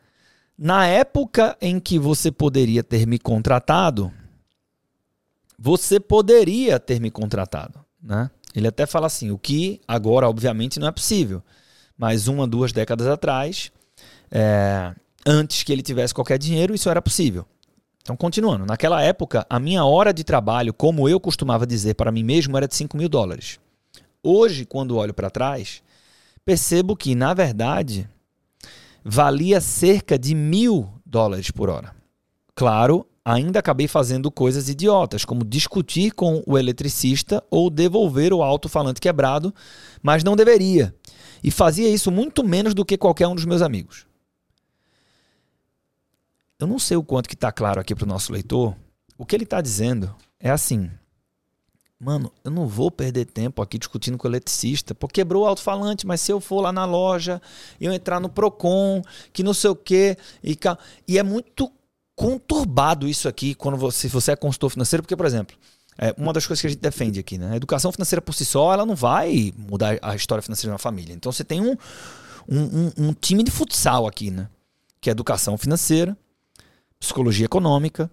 na 0.56 0.86
época 0.86 1.56
em 1.60 1.80
que 1.80 1.98
você 1.98 2.30
poderia 2.30 2.84
ter 2.84 3.04
me 3.04 3.18
contratado, 3.18 4.12
você 5.58 5.98
poderia 5.98 6.78
ter 6.78 7.00
me 7.00 7.10
contratado, 7.10 7.80
né? 8.02 8.30
Ele 8.54 8.68
até 8.68 8.86
fala 8.86 9.06
assim, 9.06 9.30
o 9.30 9.38
que 9.38 9.80
agora, 9.86 10.28
obviamente, 10.28 10.80
não 10.80 10.88
é 10.88 10.92
possível. 10.92 11.42
Mas 11.96 12.28
uma, 12.28 12.46
duas 12.46 12.72
décadas 12.72 13.06
atrás, 13.06 13.70
é, 14.30 14.94
antes 15.26 15.62
que 15.62 15.72
ele 15.72 15.82
tivesse 15.82 16.14
qualquer 16.14 16.38
dinheiro, 16.38 16.74
isso 16.74 16.88
era 16.88 17.02
possível. 17.02 17.44
Então, 18.00 18.16
continuando. 18.16 18.64
Naquela 18.64 19.02
época, 19.02 19.44
a 19.50 19.58
minha 19.60 19.84
hora 19.84 20.14
de 20.14 20.24
trabalho, 20.24 20.72
como 20.72 21.08
eu 21.08 21.20
costumava 21.20 21.66
dizer 21.66 21.94
para 21.94 22.10
mim 22.10 22.22
mesmo, 22.22 22.56
era 22.56 22.66
de 22.66 22.74
5 22.74 22.96
mil 22.96 23.08
dólares. 23.08 23.58
Hoje, 24.22 24.64
quando 24.64 24.96
olho 24.96 25.12
para 25.12 25.28
trás, 25.28 25.82
percebo 26.44 26.96
que, 26.96 27.14
na 27.14 27.34
verdade, 27.34 28.08
valia 29.04 29.60
cerca 29.60 30.18
de 30.18 30.34
mil 30.34 30.88
dólares 31.04 31.50
por 31.50 31.68
hora. 31.68 31.94
Claro, 32.54 33.06
ainda 33.32 33.58
acabei 33.58 33.86
fazendo 33.86 34.30
coisas 34.30 34.70
idiotas, 34.70 35.24
como 35.24 35.44
discutir 35.44 36.12
com 36.12 36.42
o 36.46 36.56
eletricista 36.56 37.44
ou 37.50 37.68
devolver 37.68 38.32
o 38.32 38.42
alto-falante 38.42 39.00
quebrado, 39.00 39.54
mas 40.02 40.24
não 40.24 40.34
deveria. 40.34 40.94
E 41.44 41.50
fazia 41.50 41.88
isso 41.90 42.10
muito 42.10 42.42
menos 42.42 42.72
do 42.72 42.84
que 42.84 42.96
qualquer 42.96 43.28
um 43.28 43.34
dos 43.34 43.44
meus 43.44 43.60
amigos. 43.60 44.06
Eu 46.58 46.66
não 46.66 46.78
sei 46.78 46.96
o 46.96 47.04
quanto 47.04 47.28
que 47.28 47.34
está 47.34 47.52
claro 47.52 47.80
aqui 47.80 47.94
para 47.94 48.04
o 48.04 48.08
nosso 48.08 48.32
leitor. 48.32 48.74
O 49.16 49.26
que 49.26 49.36
ele 49.36 49.44
está 49.44 49.60
dizendo 49.60 50.12
é 50.40 50.50
assim: 50.50 50.90
Mano, 52.00 52.32
eu 52.42 52.50
não 52.50 52.66
vou 52.66 52.90
perder 52.90 53.26
tempo 53.26 53.60
aqui 53.60 53.78
discutindo 53.78 54.16
com 54.16 54.26
o 54.26 54.30
eletricista, 54.30 54.94
porque 54.94 55.20
quebrou 55.20 55.42
o 55.42 55.46
alto-falante, 55.46 56.06
mas 56.06 56.20
se 56.20 56.32
eu 56.32 56.40
for 56.40 56.62
lá 56.62 56.72
na 56.72 56.84
loja, 56.84 57.42
eu 57.80 57.92
entrar 57.92 58.20
no 58.20 58.28
Procon, 58.28 59.02
que 59.32 59.42
não 59.42 59.52
sei 59.52 59.70
o 59.70 59.76
quê, 59.76 60.16
e, 60.42 60.58
e 61.06 61.18
é 61.18 61.22
muito 61.22 61.70
conturbado 62.18 63.06
isso 63.06 63.28
aqui 63.28 63.54
quando 63.54 63.76
você, 63.76 64.08
se 64.08 64.08
você 64.08 64.32
é 64.32 64.36
consultor 64.36 64.70
financeiro, 64.70 65.04
porque, 65.04 65.14
por 65.14 65.24
exemplo, 65.24 65.56
é 65.96 66.12
uma 66.18 66.32
das 66.32 66.44
coisas 66.44 66.60
que 66.60 66.66
a 66.66 66.70
gente 66.70 66.80
defende 66.80 67.20
aqui, 67.20 67.38
né? 67.38 67.52
A 67.52 67.56
educação 67.56 67.92
financeira 67.92 68.20
por 68.20 68.32
si 68.32 68.44
só, 68.44 68.72
ela 68.72 68.84
não 68.84 68.96
vai 68.96 69.54
mudar 69.56 69.96
a 70.02 70.16
história 70.16 70.42
financeira 70.42 70.70
de 70.70 70.72
uma 70.72 70.78
família. 70.80 71.14
Então 71.14 71.30
você 71.30 71.44
tem 71.44 71.60
um, 71.60 71.76
um, 72.48 72.92
um, 72.98 73.12
time 73.12 73.44
de 73.44 73.52
futsal 73.52 74.04
aqui, 74.04 74.32
né? 74.32 74.48
Que 75.00 75.10
é 75.10 75.12
educação 75.12 75.56
financeira, 75.56 76.18
psicologia 76.98 77.46
econômica, 77.46 78.10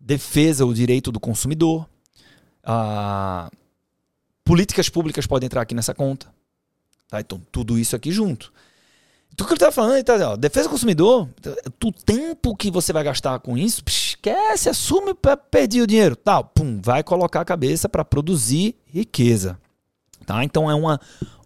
defesa, 0.00 0.64
o 0.64 0.72
direito 0.72 1.12
do 1.12 1.20
consumidor, 1.20 1.86
a... 2.62 3.50
políticas 4.42 4.88
públicas 4.88 5.26
podem 5.26 5.46
entrar 5.46 5.60
aqui 5.60 5.74
nessa 5.74 5.94
conta. 5.94 6.26
Tá? 7.06 7.20
Então, 7.20 7.38
tudo 7.52 7.78
isso 7.78 7.94
aqui 7.94 8.10
junto. 8.10 8.50
Tu 9.36 9.44
que 9.44 9.52
ele 9.52 9.58
tá 9.58 9.72
falando, 9.72 10.02
tá, 10.04 10.14
ó, 10.30 10.36
defesa 10.36 10.68
do 10.68 10.72
consumidor, 10.72 11.28
o 11.84 11.92
tempo 11.92 12.54
que 12.54 12.70
você 12.70 12.92
vai 12.92 13.02
gastar 13.02 13.38
com 13.40 13.58
isso, 13.58 13.82
esquece, 13.86 14.68
assume 14.68 15.12
para 15.12 15.36
perder 15.36 15.82
o 15.82 15.86
dinheiro, 15.86 16.14
tal, 16.14 16.44
pum, 16.44 16.80
vai 16.80 17.02
colocar 17.02 17.40
a 17.40 17.44
cabeça 17.44 17.88
para 17.88 18.04
produzir 18.04 18.76
riqueza, 18.86 19.58
tá? 20.24 20.44
Então 20.44 20.70
é 20.70 20.74
uma 20.74 21.00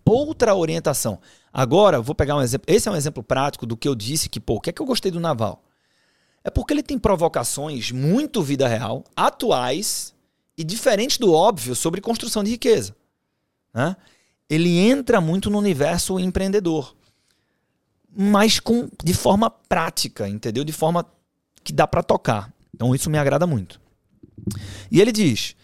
outra 0.04 0.54
orientação. 0.54 1.18
Agora, 1.52 2.00
vou 2.00 2.14
pegar 2.14 2.36
um 2.36 2.42
exemplo, 2.42 2.66
esse 2.72 2.88
é 2.88 2.92
um 2.92 2.96
exemplo 2.96 3.22
prático 3.22 3.64
do 3.64 3.76
que 3.76 3.88
eu 3.88 3.94
disse 3.94 4.28
que, 4.28 4.40
pô, 4.40 4.56
o 4.56 4.60
que 4.60 4.70
é 4.70 4.72
que 4.72 4.82
eu 4.82 4.86
gostei 4.86 5.10
do 5.10 5.20
Naval? 5.20 5.62
É 6.44 6.50
porque 6.50 6.74
ele 6.74 6.82
tem 6.82 6.98
provocações 6.98 7.90
muito 7.90 8.42
vida 8.42 8.68
real, 8.68 9.04
atuais 9.16 10.14
e 10.56 10.64
diferentes 10.64 11.16
do 11.16 11.32
óbvio 11.32 11.74
sobre 11.74 12.00
construção 12.00 12.44
de 12.44 12.50
riqueza, 12.50 12.94
né? 13.72 13.96
Ele 14.50 14.78
entra 14.78 15.20
muito 15.20 15.48
no 15.48 15.58
universo 15.58 16.18
empreendedor 16.18 16.97
mas 18.20 18.58
com, 18.58 18.88
de 19.04 19.14
forma 19.14 19.48
prática, 19.48 20.28
entendeu? 20.28 20.64
De 20.64 20.72
forma 20.72 21.06
que 21.62 21.72
dá 21.72 21.86
para 21.86 22.02
tocar. 22.02 22.52
Então 22.74 22.92
isso 22.92 23.08
me 23.08 23.16
agrada 23.16 23.46
muito. 23.46 23.80
E 24.90 25.00
ele 25.00 25.12
diz: 25.12 25.54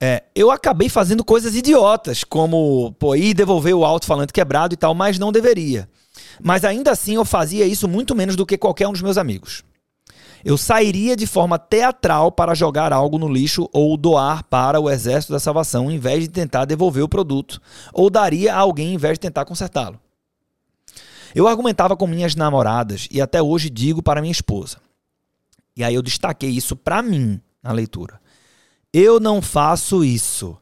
é, 0.00 0.22
eu 0.34 0.50
acabei 0.50 0.88
fazendo 0.88 1.22
coisas 1.22 1.54
idiotas, 1.54 2.24
como 2.24 2.92
pô, 2.98 3.14
ir 3.14 3.34
devolver 3.34 3.74
o 3.74 3.84
alto-falante 3.84 4.32
quebrado 4.32 4.72
e 4.72 4.76
tal, 4.76 4.94
mas 4.94 5.18
não 5.18 5.30
deveria. 5.30 5.86
Mas 6.42 6.64
ainda 6.64 6.92
assim 6.92 7.16
eu 7.16 7.26
fazia 7.26 7.66
isso 7.66 7.86
muito 7.86 8.14
menos 8.14 8.36
do 8.36 8.46
que 8.46 8.56
qualquer 8.56 8.88
um 8.88 8.92
dos 8.92 9.02
meus 9.02 9.18
amigos. 9.18 9.62
Eu 10.42 10.56
sairia 10.56 11.14
de 11.14 11.26
forma 11.26 11.58
teatral 11.58 12.32
para 12.32 12.54
jogar 12.54 12.90
algo 12.90 13.18
no 13.18 13.28
lixo 13.28 13.68
ou 13.70 13.94
doar 13.98 14.44
para 14.44 14.80
o 14.80 14.88
Exército 14.88 15.34
da 15.34 15.38
Salvação 15.38 15.90
em 15.90 15.98
vez 15.98 16.22
de 16.22 16.30
tentar 16.30 16.64
devolver 16.64 17.04
o 17.04 17.08
produto, 17.08 17.60
ou 17.92 18.08
daria 18.08 18.54
a 18.54 18.58
alguém 18.58 18.94
em 18.94 18.96
vez 18.96 19.14
de 19.14 19.20
tentar 19.20 19.44
consertá-lo. 19.44 20.00
Eu 21.34 21.46
argumentava 21.46 21.96
com 21.96 22.06
minhas 22.06 22.34
namoradas 22.34 23.08
e 23.10 23.20
até 23.20 23.42
hoje 23.42 23.70
digo 23.70 24.02
para 24.02 24.20
minha 24.20 24.32
esposa. 24.32 24.78
E 25.76 25.84
aí 25.84 25.94
eu 25.94 26.02
destaquei 26.02 26.50
isso 26.50 26.76
para 26.76 27.02
mim 27.02 27.40
na 27.62 27.72
leitura. 27.72 28.20
Eu 28.92 29.20
não 29.20 29.40
faço 29.40 30.04
isso. 30.04 30.56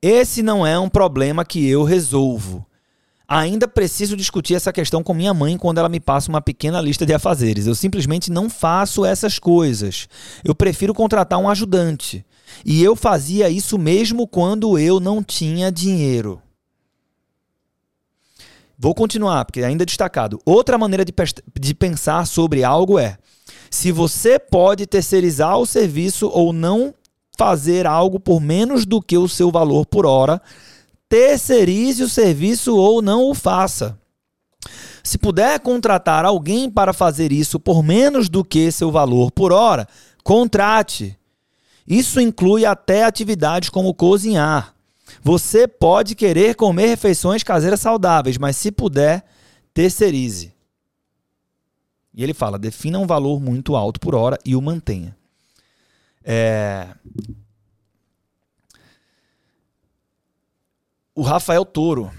Esse 0.00 0.42
não 0.42 0.66
é 0.66 0.78
um 0.78 0.88
problema 0.88 1.44
que 1.44 1.66
eu 1.68 1.82
resolvo. 1.82 2.66
Ainda 3.28 3.66
preciso 3.66 4.16
discutir 4.16 4.54
essa 4.54 4.72
questão 4.72 5.02
com 5.02 5.12
minha 5.12 5.34
mãe 5.34 5.58
quando 5.58 5.78
ela 5.78 5.88
me 5.88 5.98
passa 5.98 6.28
uma 6.28 6.40
pequena 6.40 6.80
lista 6.80 7.04
de 7.04 7.12
afazeres. 7.12 7.66
Eu 7.66 7.74
simplesmente 7.74 8.30
não 8.30 8.48
faço 8.48 9.04
essas 9.04 9.38
coisas. 9.38 10.08
Eu 10.44 10.54
prefiro 10.54 10.94
contratar 10.94 11.38
um 11.38 11.50
ajudante. 11.50 12.24
E 12.64 12.82
eu 12.82 12.94
fazia 12.94 13.50
isso 13.50 13.76
mesmo 13.78 14.28
quando 14.28 14.78
eu 14.78 15.00
não 15.00 15.24
tinha 15.24 15.72
dinheiro. 15.72 16.40
Vou 18.78 18.94
continuar, 18.94 19.44
porque 19.44 19.62
ainda 19.62 19.84
é 19.84 19.86
destacado. 19.86 20.38
Outra 20.44 20.76
maneira 20.76 21.04
de, 21.04 21.14
de 21.58 21.74
pensar 21.74 22.26
sobre 22.26 22.62
algo 22.62 22.98
é: 22.98 23.16
se 23.70 23.90
você 23.90 24.38
pode 24.38 24.86
terceirizar 24.86 25.58
o 25.58 25.66
serviço 25.66 26.28
ou 26.28 26.52
não 26.52 26.94
fazer 27.38 27.86
algo 27.86 28.18
por 28.18 28.40
menos 28.40 28.84
do 28.84 29.00
que 29.00 29.16
o 29.16 29.28
seu 29.28 29.50
valor 29.50 29.86
por 29.86 30.06
hora, 30.06 30.40
terceirize 31.08 32.02
o 32.02 32.08
serviço 32.08 32.76
ou 32.76 33.00
não 33.00 33.30
o 33.30 33.34
faça. 33.34 33.98
Se 35.02 35.18
puder 35.18 35.60
contratar 35.60 36.24
alguém 36.24 36.68
para 36.68 36.92
fazer 36.92 37.30
isso 37.30 37.60
por 37.60 37.82
menos 37.82 38.28
do 38.28 38.44
que 38.44 38.72
seu 38.72 38.90
valor 38.90 39.30
por 39.30 39.52
hora, 39.52 39.86
contrate. 40.24 41.16
Isso 41.86 42.20
inclui 42.20 42.66
até 42.66 43.04
atividades 43.04 43.68
como 43.68 43.94
cozinhar. 43.94 44.75
Você 45.22 45.68
pode 45.68 46.14
querer 46.14 46.54
comer 46.54 46.86
refeições 46.86 47.42
caseiras 47.42 47.80
saudáveis, 47.80 48.38
mas 48.38 48.56
se 48.56 48.72
puder, 48.72 49.24
terceirize. 49.72 50.54
E 52.14 52.22
ele 52.22 52.34
fala: 52.34 52.58
defina 52.58 52.98
um 52.98 53.06
valor 53.06 53.40
muito 53.40 53.76
alto 53.76 54.00
por 54.00 54.14
hora 54.14 54.38
e 54.44 54.56
o 54.56 54.62
mantenha. 54.62 55.16
É, 56.24 56.88
o 61.14 61.22
Rafael 61.22 61.64
Toro 61.64 62.10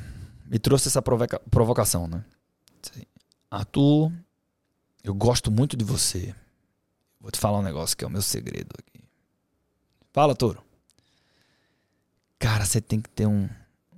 me 0.46 0.58
trouxe 0.58 0.88
essa 0.88 1.02
provoca 1.02 1.40
provocação, 1.52 2.08
né? 2.08 2.24
Arthur, 3.50 4.12
eu 5.04 5.14
gosto 5.14 5.52
muito 5.52 5.76
de 5.76 5.84
você. 5.84 6.34
Vou 7.20 7.32
te 7.32 7.40
falar 7.40 7.60
um 7.60 7.64
negócio 7.64 7.98
que 7.98 8.04
é 8.04 8.08
o 8.08 8.12
meu 8.12 8.22
segredo 8.22 8.74
aqui. 8.78 9.04
Fala, 10.14 10.36
Toro. 10.36 10.67
Cara, 12.40 12.66
você 12.66 12.80
tem 12.80 13.02
que 13.02 13.10
ter 13.10 13.26
um, 13.26 13.50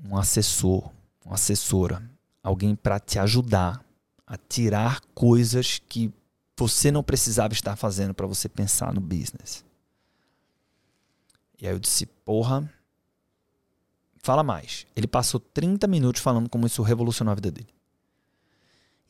um 0.03 0.17
assessor, 0.17 0.89
uma 1.25 1.36
assessora, 1.36 2.01
alguém 2.41 2.75
para 2.75 3.00
te 3.00 3.19
ajudar 3.19 3.84
a 4.25 4.38
tirar 4.38 5.01
coisas 5.13 5.81
que 5.89 6.13
você 6.58 6.91
não 6.91 7.03
precisava 7.03 7.53
estar 7.53 7.75
fazendo 7.75 8.13
para 8.13 8.27
você 8.27 8.48
pensar 8.48 8.93
no 8.93 9.01
business. 9.01 9.63
E 11.60 11.67
aí 11.67 11.74
eu 11.74 11.79
disse, 11.79 12.05
porra, 12.05 12.69
Fala 14.22 14.43
mais. 14.43 14.86
Ele 14.96 15.08
passou 15.08 15.39
30 15.39 15.88
minutos 15.88 16.22
falando 16.22 16.50
como 16.50 16.67
isso 16.67 16.81
revolucionou 16.81 17.31
a 17.31 17.36
vida 17.36 17.51
dele. 17.51 17.69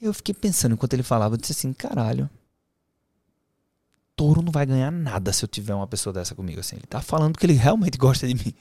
Eu 0.01 0.13
fiquei 0.13 0.33
pensando 0.33 0.73
enquanto 0.73 0.93
ele 0.93 1.03
falava, 1.03 1.33
eu 1.33 1.37
disse 1.37 1.53
assim, 1.53 1.73
caralho. 1.73 2.29
Touro 4.15 4.41
não 4.41 4.51
vai 4.51 4.65
ganhar 4.65 4.91
nada 4.91 5.33
se 5.33 5.43
eu 5.43 5.49
tiver 5.49 5.73
uma 5.73 5.87
pessoa 5.87 6.13
dessa 6.13 6.35
comigo 6.35 6.59
assim. 6.59 6.75
Ele 6.75 6.85
tá 6.85 7.01
falando 7.01 7.37
que 7.37 7.45
ele 7.45 7.53
realmente 7.53 7.97
gosta 7.97 8.27
de 8.27 8.35
mim. 8.35 8.53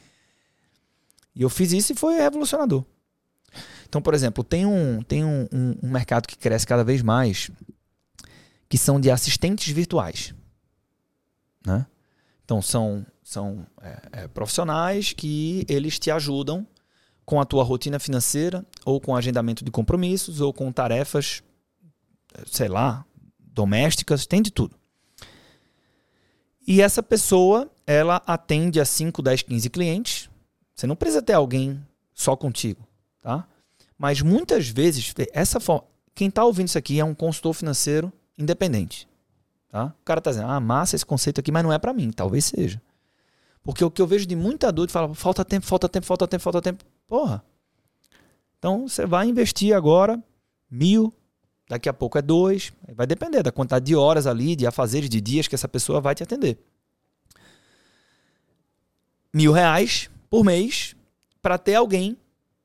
E 1.38 1.42
eu 1.42 1.48
fiz 1.48 1.72
isso 1.72 1.92
e 1.92 1.96
foi 1.96 2.16
revolucionador. 2.16 2.84
Então, 3.88 4.02
por 4.02 4.12
exemplo, 4.12 4.44
tem 4.44 4.66
um, 4.66 5.00
tem 5.00 5.24
um, 5.24 5.48
um, 5.52 5.74
um 5.84 5.90
mercado 5.90 6.26
que 6.26 6.36
cresce 6.36 6.66
cada 6.66 6.84
vez 6.84 7.00
mais 7.00 7.50
que 8.68 8.76
são 8.76 9.00
de 9.00 9.10
assistentes 9.10 9.72
virtuais. 9.72 10.34
Né? 11.64 11.86
Então, 12.44 12.60
são 12.60 13.06
são 13.28 13.66
é, 13.82 14.22
é, 14.22 14.28
profissionais 14.28 15.12
que 15.12 15.64
eles 15.68 15.98
te 15.98 16.10
ajudam 16.10 16.66
com 17.26 17.38
a 17.38 17.44
tua 17.44 17.62
rotina 17.62 17.98
financeira, 17.98 18.64
ou 18.86 18.98
com 18.98 19.14
agendamento 19.14 19.62
de 19.62 19.70
compromissos, 19.70 20.40
ou 20.40 20.50
com 20.50 20.72
tarefas, 20.72 21.42
sei 22.46 22.68
lá, 22.68 23.04
domésticas, 23.38 24.26
tem 24.26 24.40
de 24.40 24.50
tudo. 24.50 24.74
E 26.66 26.80
essa 26.80 27.02
pessoa, 27.02 27.70
ela 27.86 28.22
atende 28.26 28.80
a 28.80 28.84
5, 28.86 29.20
10, 29.20 29.42
15 29.42 29.68
clientes. 29.68 30.17
Você 30.78 30.86
não 30.86 30.94
precisa 30.94 31.20
ter 31.20 31.32
alguém 31.32 31.84
só 32.14 32.36
contigo, 32.36 32.86
tá? 33.20 33.48
Mas 33.98 34.22
muitas 34.22 34.68
vezes, 34.68 35.12
essa 35.32 35.58
forma, 35.58 35.84
quem 36.14 36.28
está 36.28 36.44
ouvindo 36.44 36.68
isso 36.68 36.78
aqui 36.78 37.00
é 37.00 37.04
um 37.04 37.16
consultor 37.16 37.52
financeiro 37.52 38.12
independente. 38.38 39.08
Tá? 39.68 39.86
O 39.86 40.04
cara 40.04 40.20
está 40.20 40.30
dizendo, 40.30 40.46
ah, 40.46 40.60
massa 40.60 40.94
esse 40.94 41.04
conceito 41.04 41.40
aqui, 41.40 41.50
mas 41.50 41.64
não 41.64 41.72
é 41.72 41.80
para 41.80 41.92
mim. 41.92 42.12
Talvez 42.12 42.44
seja. 42.44 42.80
Porque 43.60 43.84
o 43.84 43.90
que 43.90 44.00
eu 44.00 44.06
vejo 44.06 44.24
de 44.24 44.36
muita 44.36 44.70
dúvida 44.70 44.92
fala, 44.92 45.12
falta 45.16 45.44
tempo, 45.44 45.66
falta 45.66 45.88
tempo, 45.88 46.06
falta 46.06 46.28
tempo, 46.28 46.42
falta 46.44 46.62
tempo. 46.62 46.84
Porra. 47.08 47.44
Então 48.60 48.86
você 48.86 49.04
vai 49.04 49.26
investir 49.26 49.74
agora 49.74 50.22
mil, 50.70 51.12
daqui 51.68 51.88
a 51.88 51.92
pouco 51.92 52.18
é 52.18 52.22
dois. 52.22 52.72
Vai 52.94 53.04
depender 53.04 53.42
da 53.42 53.50
quantidade 53.50 53.84
de 53.84 53.96
horas 53.96 54.28
ali, 54.28 54.54
de 54.54 54.64
afazeres, 54.64 55.10
de 55.10 55.20
dias 55.20 55.48
que 55.48 55.56
essa 55.56 55.66
pessoa 55.66 56.00
vai 56.00 56.14
te 56.14 56.22
atender. 56.22 56.56
Mil 59.34 59.50
reais 59.50 60.08
por 60.28 60.44
mês 60.44 60.94
para 61.40 61.58
ter 61.58 61.74
alguém 61.74 62.16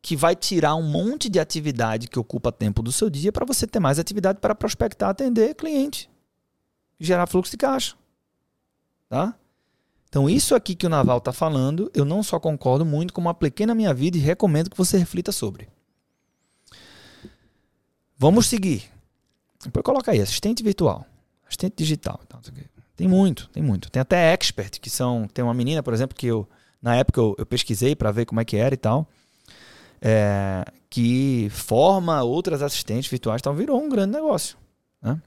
que 0.01 0.15
vai 0.15 0.35
tirar 0.35 0.75
um 0.75 0.83
monte 0.83 1.29
de 1.29 1.39
atividade 1.39 2.07
que 2.07 2.19
ocupa 2.19 2.51
tempo 2.51 2.81
do 2.83 2.91
seu 2.91 3.09
dia 3.09 3.31
para 3.31 3.45
você 3.45 3.65
ter 3.65 3.79
mais 3.79 3.97
atividade 3.99 4.39
para 4.39 4.53
prospectar, 4.53 5.09
atender 5.09 5.55
cliente, 5.55 6.09
gerar 6.99 7.25
fluxo 7.25 7.51
de 7.51 7.57
caixa. 7.57 7.95
Tá? 9.07 9.33
Então, 10.09 10.29
isso 10.29 10.53
aqui 10.53 10.75
que 10.75 10.85
o 10.85 10.89
Naval 10.89 11.19
está 11.19 11.31
falando, 11.31 11.89
eu 11.93 12.05
não 12.05 12.21
só 12.21 12.39
concordo 12.39 12.85
muito, 12.85 13.13
como 13.13 13.29
apliquei 13.29 13.65
na 13.65 13.73
minha 13.73 13.93
vida 13.93 14.17
e 14.17 14.19
recomendo 14.19 14.69
que 14.69 14.77
você 14.77 14.97
reflita 14.97 15.31
sobre. 15.31 15.69
Vamos 18.17 18.45
seguir. 18.45 18.83
Depois 19.63 19.83
coloca 19.83 20.11
aí, 20.11 20.21
assistente 20.21 20.61
virtual, 20.61 21.05
assistente 21.47 21.75
digital. 21.77 22.19
Tem 22.95 23.07
muito, 23.07 23.49
tem 23.49 23.63
muito. 23.63 23.89
Tem 23.89 24.01
até 24.01 24.33
expert, 24.33 24.79
que 24.79 24.89
são. 24.89 25.27
Tem 25.33 25.43
uma 25.43 25.53
menina, 25.53 25.81
por 25.81 25.93
exemplo, 25.93 26.15
que 26.15 26.27
eu, 26.27 26.47
na 26.83 26.97
época 26.97 27.21
eu, 27.21 27.33
eu 27.37 27.45
pesquisei 27.45 27.95
para 27.95 28.11
ver 28.11 28.25
como 28.25 28.41
é 28.41 28.45
que 28.45 28.57
era 28.57 28.73
e 28.75 28.77
tal. 28.77 29.07
É, 30.01 30.65
que 30.89 31.47
forma 31.49 32.21
outras 32.23 32.61
assistentes 32.61 33.09
virtuais, 33.09 33.39
então 33.39 33.55
virou 33.55 33.81
um 33.81 33.87
grande 33.87 34.11
negócio. 34.11 34.57
Né? 35.01 35.19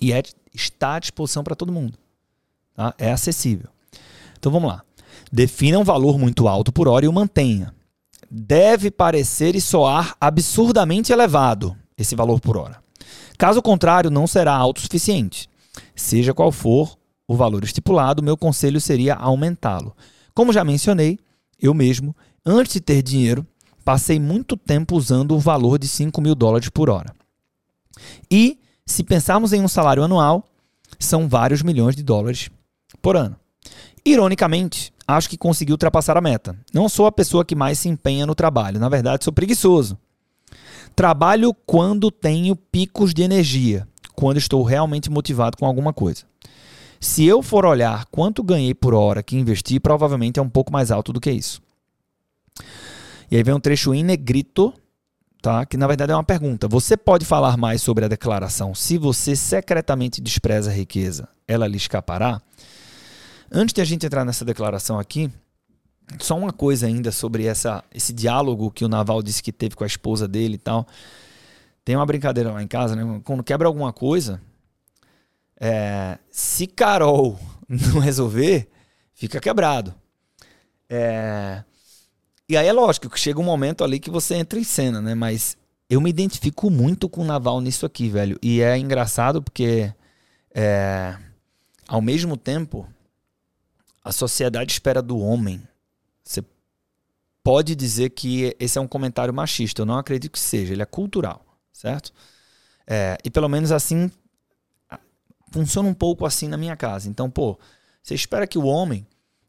E 0.00 0.12
é, 0.12 0.22
está 0.54 0.94
à 0.94 0.98
disposição 1.00 1.42
para 1.42 1.56
todo 1.56 1.72
mundo. 1.72 1.98
Tá? 2.72 2.94
É 2.98 3.10
acessível. 3.10 3.68
Então 4.38 4.52
vamos 4.52 4.70
lá. 4.70 4.82
Defina 5.32 5.76
um 5.76 5.84
valor 5.84 6.18
muito 6.18 6.46
alto 6.46 6.70
por 6.70 6.86
hora 6.86 7.04
e 7.04 7.08
o 7.08 7.12
mantenha. 7.12 7.74
Deve 8.30 8.88
parecer 8.90 9.56
e 9.56 9.60
soar 9.60 10.16
absurdamente 10.20 11.12
elevado 11.12 11.76
esse 11.98 12.14
valor 12.14 12.40
por 12.40 12.56
hora. 12.56 12.80
Caso 13.36 13.60
contrário, 13.60 14.10
não 14.10 14.26
será 14.26 14.54
autossuficiente. 14.54 15.48
Seja 15.96 16.32
qual 16.32 16.52
for 16.52 16.96
o 17.26 17.34
valor 17.34 17.64
estipulado, 17.64 18.22
meu 18.22 18.36
conselho 18.36 18.80
seria 18.80 19.14
aumentá-lo. 19.14 19.96
Como 20.36 20.52
já 20.52 20.62
mencionei, 20.62 21.18
eu 21.58 21.72
mesmo, 21.72 22.14
antes 22.44 22.74
de 22.74 22.80
ter 22.82 23.00
dinheiro, 23.00 23.46
passei 23.82 24.20
muito 24.20 24.54
tempo 24.54 24.94
usando 24.94 25.34
o 25.34 25.38
valor 25.38 25.78
de 25.78 25.88
5 25.88 26.20
mil 26.20 26.34
dólares 26.34 26.68
por 26.68 26.90
hora. 26.90 27.14
E, 28.30 28.60
se 28.84 29.02
pensarmos 29.02 29.54
em 29.54 29.62
um 29.62 29.66
salário 29.66 30.02
anual, 30.02 30.46
são 30.98 31.26
vários 31.26 31.62
milhões 31.62 31.96
de 31.96 32.02
dólares 32.02 32.50
por 33.00 33.16
ano. 33.16 33.34
Ironicamente, 34.04 34.92
acho 35.08 35.30
que 35.30 35.38
consegui 35.38 35.72
ultrapassar 35.72 36.18
a 36.18 36.20
meta. 36.20 36.54
Não 36.70 36.86
sou 36.86 37.06
a 37.06 37.12
pessoa 37.12 37.42
que 37.42 37.54
mais 37.54 37.78
se 37.78 37.88
empenha 37.88 38.26
no 38.26 38.34
trabalho, 38.34 38.78
na 38.78 38.90
verdade, 38.90 39.24
sou 39.24 39.32
preguiçoso. 39.32 39.96
Trabalho 40.94 41.54
quando 41.64 42.10
tenho 42.10 42.54
picos 42.54 43.14
de 43.14 43.22
energia, 43.22 43.88
quando 44.14 44.36
estou 44.36 44.62
realmente 44.62 45.08
motivado 45.08 45.56
com 45.56 45.64
alguma 45.64 45.94
coisa. 45.94 46.24
Se 47.00 47.24
eu 47.24 47.42
for 47.42 47.64
olhar 47.64 48.06
quanto 48.06 48.42
ganhei 48.42 48.74
por 48.74 48.94
hora 48.94 49.22
que 49.22 49.36
investi, 49.36 49.78
provavelmente 49.78 50.38
é 50.38 50.42
um 50.42 50.48
pouco 50.48 50.72
mais 50.72 50.90
alto 50.90 51.12
do 51.12 51.20
que 51.20 51.30
isso. 51.30 51.60
E 53.30 53.36
aí 53.36 53.42
vem 53.42 53.54
um 53.54 53.60
trecho 53.60 53.92
em 53.92 54.04
negrito, 54.04 54.72
tá? 55.42 55.66
que 55.66 55.76
na 55.76 55.86
verdade 55.86 56.12
é 56.12 56.14
uma 56.14 56.24
pergunta. 56.24 56.68
Você 56.68 56.96
pode 56.96 57.24
falar 57.24 57.56
mais 57.56 57.82
sobre 57.82 58.04
a 58.04 58.08
declaração 58.08 58.74
se 58.74 58.96
você 58.98 59.34
secretamente 59.34 60.20
despreza 60.20 60.70
a 60.70 60.74
riqueza, 60.74 61.28
ela 61.46 61.66
lhe 61.66 61.76
escapará? 61.76 62.40
Antes 63.50 63.72
de 63.72 63.80
a 63.80 63.84
gente 63.84 64.04
entrar 64.04 64.24
nessa 64.24 64.44
declaração 64.44 64.98
aqui, 64.98 65.30
só 66.18 66.36
uma 66.36 66.52
coisa 66.52 66.86
ainda 66.86 67.10
sobre 67.10 67.46
essa, 67.46 67.82
esse 67.92 68.12
diálogo 68.12 68.70
que 68.70 68.84
o 68.84 68.88
Naval 68.88 69.22
disse 69.22 69.42
que 69.42 69.52
teve 69.52 69.74
com 69.74 69.84
a 69.84 69.86
esposa 69.86 70.26
dele 70.26 70.54
e 70.54 70.58
tal. 70.58 70.86
Tem 71.84 71.94
uma 71.94 72.06
brincadeira 72.06 72.52
lá 72.52 72.62
em 72.62 72.66
casa, 72.66 72.96
né? 72.96 73.20
Quando 73.24 73.42
quebra 73.42 73.68
alguma 73.68 73.92
coisa, 73.92 74.40
é, 75.60 76.18
se 76.30 76.66
Carol 76.66 77.38
não 77.68 78.00
resolver, 78.00 78.68
fica 79.14 79.40
quebrado. 79.40 79.94
É, 80.88 81.64
e 82.48 82.56
aí 82.56 82.66
é 82.66 82.72
lógico 82.72 83.10
que 83.10 83.18
chega 83.18 83.40
um 83.40 83.44
momento 83.44 83.82
ali 83.82 83.98
que 83.98 84.10
você 84.10 84.34
entra 84.34 84.58
em 84.58 84.64
cena, 84.64 85.00
né? 85.00 85.14
Mas 85.14 85.56
eu 85.90 86.00
me 86.00 86.10
identifico 86.10 86.70
muito 86.70 87.08
com 87.08 87.22
o 87.22 87.24
Naval 87.24 87.60
nisso 87.60 87.84
aqui, 87.84 88.08
velho. 88.08 88.38
E 88.42 88.60
é 88.60 88.78
engraçado 88.78 89.42
porque, 89.42 89.92
é, 90.54 91.16
ao 91.88 92.00
mesmo 92.00 92.36
tempo, 92.36 92.86
a 94.04 94.12
sociedade 94.12 94.72
espera 94.72 95.02
do 95.02 95.18
homem. 95.18 95.60
Você 96.22 96.44
pode 97.42 97.74
dizer 97.74 98.10
que 98.10 98.54
esse 98.60 98.78
é 98.78 98.80
um 98.80 98.88
comentário 98.88 99.34
machista. 99.34 99.82
Eu 99.82 99.86
não 99.86 99.98
acredito 99.98 100.32
que 100.32 100.38
seja. 100.38 100.72
Ele 100.72 100.82
é 100.82 100.86
cultural, 100.86 101.44
certo? 101.72 102.12
É, 102.86 103.18
e 103.24 103.30
pelo 103.30 103.48
menos 103.48 103.72
assim 103.72 104.10
funciona 105.50 105.88
um 105.88 105.94
pouco 105.94 106.26
assim 106.26 106.48
na 106.48 106.56
minha 106.56 106.76
casa. 106.76 107.08
Então, 107.08 107.30
pô, 107.30 107.58
você 108.02 108.14
espera 108.14 108.46
que 108.46 108.58
o 108.58 108.64
homem 108.64 109.06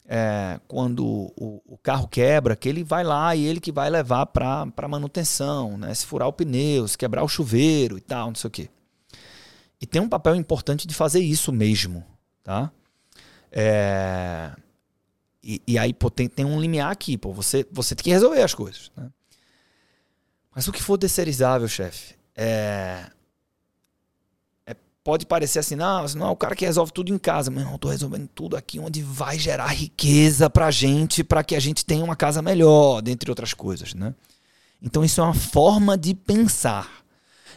é, 0.08 0.60
quando 0.68 1.06
o, 1.06 1.62
o, 1.66 1.78
carro 1.78 2.08
quebra, 2.08 2.56
que 2.56 2.70
ele 2.70 2.84
vai 2.84 3.04
lá 3.04 3.36
e 3.36 3.46
ele 3.46 3.60
que 3.60 3.74
vai 3.74 3.90
levar 3.90 4.26
para 4.28 4.88
manutenção, 4.88 5.78
né? 5.78 5.94
Se 5.94 6.06
furar 6.06 6.30
o 6.30 6.34
pneu, 6.34 6.88
se 6.88 6.98
quebrar 6.98 7.24
o 7.24 7.28
chuveiro 7.28 7.98
e 7.98 8.02
tal, 8.02 8.28
não 8.28 8.36
sei 8.36 8.48
o 8.48 8.52
quê. 8.52 8.70
E 9.82 9.86
tem 9.86 10.02
um 10.02 10.10
papel 10.10 10.36
importante 10.36 10.88
de 10.88 10.96
fazer 10.96 11.20
isso 11.20 11.52
mesmo, 11.52 12.06
tá? 12.42 12.72
É... 13.52 14.52
E, 15.44 15.62
e, 15.68 15.78
aí, 15.78 15.94
pô, 15.94 16.10
tem, 16.10 16.28
tem 16.28 16.46
um 16.46 16.60
limiar 16.60 16.92
aqui, 16.92 17.18
pô. 17.18 17.32
Você, 17.34 17.66
você 17.72 17.94
tem 17.94 18.06
que 18.06 18.10
resolver 18.10 18.42
as 18.42 18.54
coisas, 18.54 18.92
né? 18.96 19.10
Mas 20.56 20.68
o 20.68 20.72
que 20.72 20.82
for 20.82 20.98
terceirizável, 20.98 21.68
chefe, 21.68 22.16
é 22.36 23.12
pode 25.08 25.26
parecer 25.26 25.60
assim, 25.60 25.78
não, 25.78 26.06
não 26.18 26.28
é 26.28 26.30
o 26.32 26.36
cara 26.36 26.54
que 26.54 26.66
resolve 26.66 26.92
tudo 26.92 27.14
em 27.14 27.18
casa. 27.18 27.50
Mas 27.50 27.66
eu 27.66 27.78
tô 27.78 27.88
resolvendo 27.88 28.28
tudo 28.28 28.58
aqui 28.58 28.78
onde 28.78 29.02
vai 29.02 29.40
gerar 29.40 29.68
riqueza 29.68 30.50
pra 30.50 30.70
gente, 30.70 31.24
para 31.24 31.46
que 31.46 31.56
a 31.56 31.62
gente 31.62 31.86
tenha 31.86 32.04
uma 32.04 32.14
casa 32.14 32.42
melhor, 32.42 33.02
dentre 33.02 33.32
outras 33.32 33.54
coisas, 33.54 33.94
né? 33.94 34.14
Então 34.82 35.06
isso 35.06 35.22
é 35.22 35.24
uma 35.24 35.34
forma 35.34 35.98
de 35.98 36.14
pensar. 36.14 36.92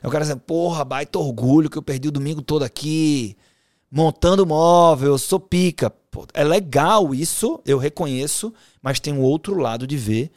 Eu 0.01 0.13
quero 0.13 0.23
dizer, 0.23 0.37
porra, 0.37 0.85
baita 0.85 1.19
orgulho 1.19 1.69
que 1.69 1.77
eu 1.77 1.83
perdi 1.83 2.07
o 2.07 2.13
domingo 2.13 2.41
todo 2.41 2.63
aqui, 2.63 3.37
montando 3.91 4.47
móvel, 4.47 5.19
sou 5.19 5.41
pica. 5.41 5.91
Pô, 5.91 6.29
é 6.33 6.45
legal 6.45 7.13
isso, 7.13 7.61
eu 7.67 7.79
reconheço, 7.79 8.55
mas 8.81 9.01
tem 9.01 9.13
um 9.13 9.23
outro 9.23 9.59
lado 9.59 9.89
de 9.89 9.97
ver 9.97 10.31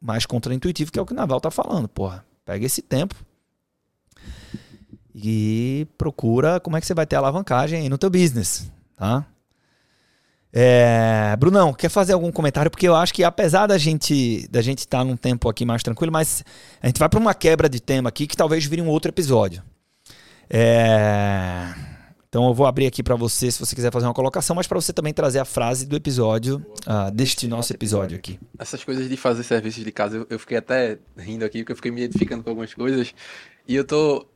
mais 0.00 0.24
contraintuitivo, 0.24 0.92
que 0.92 1.00
é 1.00 1.02
o 1.02 1.06
que 1.06 1.12
o 1.12 1.16
Naval 1.16 1.40
tá 1.40 1.50
falando. 1.50 1.88
Porra, 1.88 2.24
pega 2.44 2.64
esse 2.64 2.80
tempo, 2.80 3.16
e 5.22 5.86
procura 5.96 6.60
como 6.60 6.76
é 6.76 6.80
que 6.80 6.86
você 6.86 6.94
vai 6.94 7.06
ter 7.06 7.16
alavancagem 7.16 7.80
aí 7.80 7.88
no 7.88 7.98
teu 7.98 8.10
business, 8.10 8.70
tá? 8.96 9.26
É, 10.52 11.36
Brunão, 11.38 11.74
quer 11.74 11.90
fazer 11.90 12.14
algum 12.14 12.32
comentário? 12.32 12.70
Porque 12.70 12.88
eu 12.88 12.96
acho 12.96 13.12
que 13.12 13.22
apesar 13.22 13.66
da 13.66 13.76
gente 13.76 14.48
da 14.48 14.62
gente 14.62 14.78
estar 14.78 14.98
tá 14.98 15.04
num 15.04 15.16
tempo 15.16 15.48
aqui 15.48 15.64
mais 15.64 15.82
tranquilo, 15.82 16.12
mas 16.12 16.42
a 16.80 16.86
gente 16.86 16.98
vai 16.98 17.08
para 17.08 17.20
uma 17.20 17.34
quebra 17.34 17.68
de 17.68 17.80
tema 17.80 18.08
aqui 18.08 18.26
que 18.26 18.36
talvez 18.36 18.64
vire 18.64 18.80
um 18.80 18.88
outro 18.88 19.10
episódio. 19.10 19.62
É, 20.48 21.74
então 22.28 22.46
eu 22.46 22.54
vou 22.54 22.66
abrir 22.66 22.86
aqui 22.86 23.02
para 23.02 23.14
você, 23.14 23.50
se 23.50 23.58
você 23.58 23.74
quiser 23.74 23.92
fazer 23.92 24.06
uma 24.06 24.14
colocação, 24.14 24.54
mas 24.54 24.66
para 24.66 24.80
você 24.80 24.92
também 24.92 25.14
trazer 25.14 25.38
a 25.38 25.44
frase 25.44 25.86
do 25.86 25.96
episódio, 25.96 26.64
uh, 26.86 27.10
deste 27.10 27.48
nosso 27.48 27.72
episódio 27.72 28.16
aqui. 28.18 28.38
Essas 28.58 28.84
coisas 28.84 29.08
de 29.08 29.16
fazer 29.16 29.42
serviços 29.42 29.82
de 29.82 29.90
casa, 29.90 30.18
eu, 30.18 30.26
eu 30.28 30.38
fiquei 30.38 30.58
até 30.58 30.98
rindo 31.16 31.44
aqui, 31.44 31.60
porque 31.60 31.72
eu 31.72 31.76
fiquei 31.76 31.90
me 31.90 32.02
identificando 32.02 32.42
com 32.42 32.50
algumas 32.50 32.74
coisas. 32.74 33.14
E 33.66 33.74
eu 33.74 33.84
tô 33.84 34.26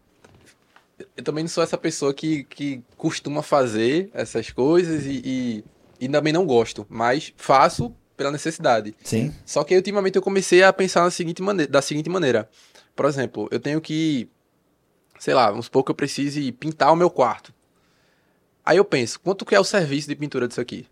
eu 1.17 1.23
também 1.23 1.45
não 1.45 1.49
sou 1.49 1.63
essa 1.63 1.79
pessoa 1.79 2.13
que, 2.13 2.45
que 2.45 2.83
costuma 2.97 3.43
fazer 3.43 4.11
essas 4.13 4.51
coisas 4.51 5.05
e, 5.05 5.23
e, 5.25 5.65
e 6.01 6.09
também 6.09 6.33
não 6.33 6.47
gosto, 6.47 6.87
mas 6.89 7.33
faço 7.37 7.95
pela 8.17 8.31
necessidade. 8.31 8.95
Sim. 9.03 9.35
Só 9.45 9.65
que 9.65 9.75
ultimamente 9.75 10.17
eu 10.17 10.23
comecei 10.23 10.63
a 10.63 10.73
pensar 10.73 11.03
na 11.03 11.11
seguinte 11.11 11.43
maneira, 11.43 11.71
da 11.71 11.83
seguinte 11.83 12.09
maneira. 12.09 12.49
Por 12.95 13.07
exemplo, 13.07 13.49
eu 13.51 13.59
tenho 13.59 13.81
que, 13.81 14.29
sei 15.19 15.35
lá, 15.35 15.51
vamos 15.51 15.67
supor 15.67 15.85
que 15.85 15.91
eu 15.91 15.95
precise 15.95 16.53
pintar 16.53 16.93
o 16.93 16.97
meu 16.97 17.11
quarto. 17.11 17.53
Aí 18.65 18.77
eu 18.77 18.85
penso, 18.85 19.19
quanto 19.21 19.45
que 19.45 19.55
é 19.55 19.61
o 19.61 19.65
serviço 19.65 20.09
de 20.09 20.15
pintura 20.15 20.47
disso 20.47 20.61
aqui? 20.61 20.87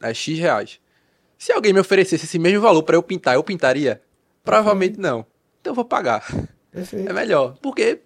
É 0.00 0.14
X 0.14 0.38
reais. 0.38 0.80
Se 1.36 1.52
alguém 1.52 1.72
me 1.72 1.80
oferecesse 1.80 2.24
esse 2.24 2.38
mesmo 2.38 2.60
valor 2.60 2.82
para 2.82 2.96
eu 2.96 3.02
pintar, 3.02 3.34
eu 3.34 3.42
pintaria? 3.42 4.02
Provavelmente 4.44 4.98
não. 4.98 5.26
Então 5.60 5.72
eu 5.72 5.74
vou 5.74 5.84
pagar. 5.84 6.24
Perfeito. 6.70 7.08
É 7.08 7.12
melhor. 7.12 7.56
Porque 7.60 8.00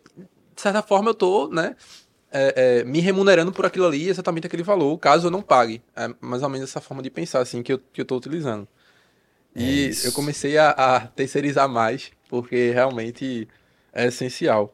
de 0.63 0.65
certa 0.65 0.81
forma, 0.81 1.11
eu 1.11 1.15
tô, 1.15 1.49
né, 1.49 1.75
é, 2.31 2.83
é, 2.83 2.85
me 2.85 3.01
remunerando 3.01 3.51
por 3.51 3.67
aquilo 3.67 3.85
ali, 3.85 4.09
exatamente 4.09 4.47
aquele 4.47 4.63
valor, 4.63 4.97
caso 4.97 5.27
eu 5.27 5.31
não 5.31 5.43
pague. 5.43 5.83
É 5.97 6.09
mais 6.21 6.41
ou 6.45 6.49
menos 6.49 6.71
essa 6.71 6.81
forma 6.81 7.03
de 7.03 7.11
pensar, 7.11 7.41
assim, 7.41 7.65
que 7.65 7.73
eu, 7.73 7.81
que 7.93 8.01
eu 8.01 8.05
tô 8.05 8.17
utilizando. 8.17 8.69
E 9.57 9.91
é 9.91 10.07
eu 10.07 10.13
comecei 10.13 10.57
a, 10.57 10.71
a 10.71 11.01
terceirizar 11.01 11.69
mais, 11.69 12.13
porque 12.29 12.71
realmente 12.71 13.49
é 13.93 14.07
essencial. 14.07 14.73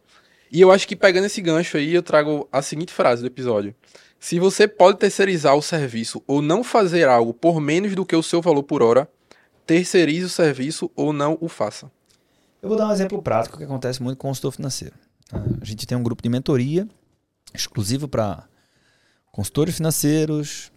E 0.53 0.61
eu 0.61 0.71
acho 0.71 0.87
que 0.87 0.95
pegando 0.95 1.25
esse 1.25 1.41
gancho 1.41 1.79
aí, 1.79 1.95
eu 1.95 2.03
trago 2.03 2.47
a 2.53 2.61
seguinte 2.61 2.93
frase 2.93 3.23
do 3.23 3.27
episódio. 3.29 3.75
Se 4.21 4.39
você 4.39 4.69
pode 4.69 4.99
terceirizar 4.99 5.57
o 5.57 5.63
serviço 5.63 6.23
ou 6.27 6.43
não 6.43 6.63
fazer 6.63 7.09
algo 7.09 7.33
por 7.33 7.63
menos 7.63 7.95
do 7.95 8.05
que 8.05 8.15
o 8.15 8.23
seu 8.23 8.43
valor 8.43 8.63
por 8.63 8.83
hora, 8.83 9.09
terceirize 9.65 10.27
o 10.27 10.29
serviço 10.29 10.91
ou 10.95 11.15
não 11.15 11.39
o 11.41 11.49
faça. 11.49 11.91
Eu 12.61 12.69
vou 12.69 12.77
dar 12.77 12.89
um 12.89 12.93
exemplo 12.93 13.23
prático 13.23 13.57
que 13.57 13.65
acontece 13.65 14.03
muito 14.03 14.19
com 14.19 14.27
o 14.27 14.31
consultor 14.31 14.53
financeiro. 14.53 14.95
A 15.33 15.65
gente 15.65 15.87
tem 15.87 15.97
um 15.97 16.03
grupo 16.03 16.23
de 16.23 16.29
mentoria 16.29 16.89
exclusivo 17.55 18.09
para 18.09 18.49
consultores 19.31 19.77
financeiros, 19.77 20.73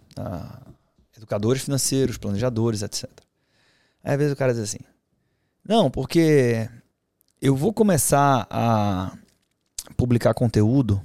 educadores 1.16 1.62
financeiros, 1.62 2.18
planejadores, 2.18 2.82
etc. 2.82 3.08
Aí 4.04 4.12
às 4.12 4.18
vezes 4.18 4.32
o 4.32 4.36
cara 4.36 4.52
diz 4.52 4.62
assim: 4.62 4.80
Não, 5.66 5.90
porque 5.90 6.68
eu 7.40 7.56
vou 7.56 7.72
começar 7.72 8.46
a 8.50 9.16
publicar 9.96 10.34
conteúdo, 10.34 11.02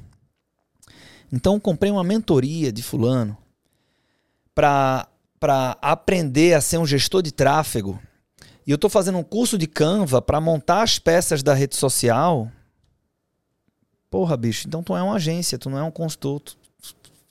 então 1.32 1.60
comprei 1.60 1.92
uma 1.92 2.04
mentoria 2.04 2.72
de 2.72 2.84
Fulano 2.84 3.38
para 4.54 5.08
aprender 5.82 6.54
a 6.54 6.62
ser 6.62 6.78
um 6.78 6.86
gestor 6.86 7.22
de 7.22 7.32
tráfego. 7.32 8.00
E 8.66 8.72
eu 8.72 8.76
estou 8.76 8.90
fazendo 8.90 9.18
um 9.18 9.24
curso 9.24 9.58
de 9.58 9.66
Canva 9.66 10.22
para 10.22 10.42
montar 10.42 10.82
as 10.82 11.00
peças 11.00 11.42
da 11.42 11.54
rede 11.54 11.76
social 11.76 12.52
Porra, 14.10 14.38
bicho, 14.38 14.68
então 14.68 14.82
tu 14.82 14.96
é 14.96 15.02
uma 15.02 15.16
agência, 15.16 15.58
tu 15.58 15.70
não 15.70 15.78
é 15.78 15.84
um 15.84 15.92
consultor. 15.92 16.40
Tu, 16.40 16.56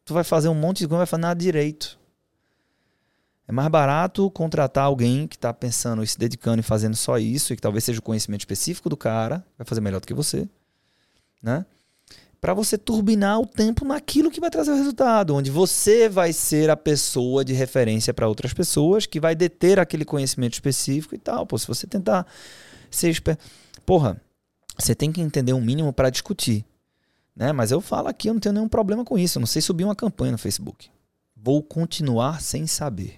tu 0.04 0.14
vai 0.14 0.24
fazer 0.24 0.48
um 0.48 0.54
monte 0.54 0.78
de 0.78 0.88
coisa, 0.88 0.98
vai 0.98 1.06
fazer 1.06 1.22
nada 1.22 1.40
direito. 1.40 1.98
É 3.48 3.52
mais 3.52 3.68
barato 3.68 4.28
contratar 4.30 4.84
alguém 4.84 5.26
que 5.28 5.36
está 5.36 5.54
pensando 5.54 6.02
e 6.02 6.06
se 6.06 6.18
dedicando 6.18 6.60
e 6.60 6.64
fazendo 6.64 6.96
só 6.96 7.16
isso, 7.16 7.52
e 7.52 7.56
que 7.56 7.62
talvez 7.62 7.84
seja 7.84 8.00
o 8.00 8.02
conhecimento 8.02 8.40
específico 8.40 8.88
do 8.88 8.96
cara, 8.96 9.44
vai 9.56 9.64
fazer 9.64 9.80
melhor 9.80 10.00
do 10.00 10.06
que 10.06 10.14
você, 10.14 10.48
né? 11.40 11.64
Para 12.40 12.52
você 12.52 12.76
turbinar 12.76 13.40
o 13.40 13.46
tempo 13.46 13.84
naquilo 13.84 14.30
que 14.30 14.40
vai 14.40 14.50
trazer 14.50 14.72
o 14.72 14.76
resultado, 14.76 15.34
onde 15.34 15.50
você 15.50 16.08
vai 16.08 16.32
ser 16.32 16.68
a 16.70 16.76
pessoa 16.76 17.44
de 17.44 17.52
referência 17.54 18.12
para 18.12 18.28
outras 18.28 18.52
pessoas, 18.52 19.06
que 19.06 19.18
vai 19.18 19.34
deter 19.34 19.78
aquele 19.78 20.04
conhecimento 20.04 20.54
específico 20.54 21.14
e 21.14 21.18
tal. 21.18 21.46
Pô, 21.46 21.56
se 21.56 21.66
você 21.66 21.86
tentar 21.86 22.26
ser. 22.90 23.16
Porra, 23.86 24.20
você 24.76 24.94
tem 24.94 25.12
que 25.12 25.20
entender 25.20 25.52
um 25.52 25.60
mínimo 25.60 25.92
para 25.92 26.10
discutir. 26.10 26.64
Né? 27.34 27.52
Mas 27.52 27.70
eu 27.70 27.80
falo 27.80 28.08
aqui, 28.08 28.28
eu 28.28 28.34
não 28.34 28.40
tenho 28.40 28.54
nenhum 28.54 28.68
problema 28.68 29.04
com 29.04 29.18
isso. 29.18 29.38
Eu 29.38 29.40
não 29.40 29.46
sei 29.46 29.60
subir 29.60 29.84
uma 29.84 29.94
campanha 29.94 30.32
no 30.32 30.38
Facebook. 30.38 30.90
Vou 31.36 31.62
continuar 31.62 32.40
sem 32.40 32.66
saber. 32.66 33.16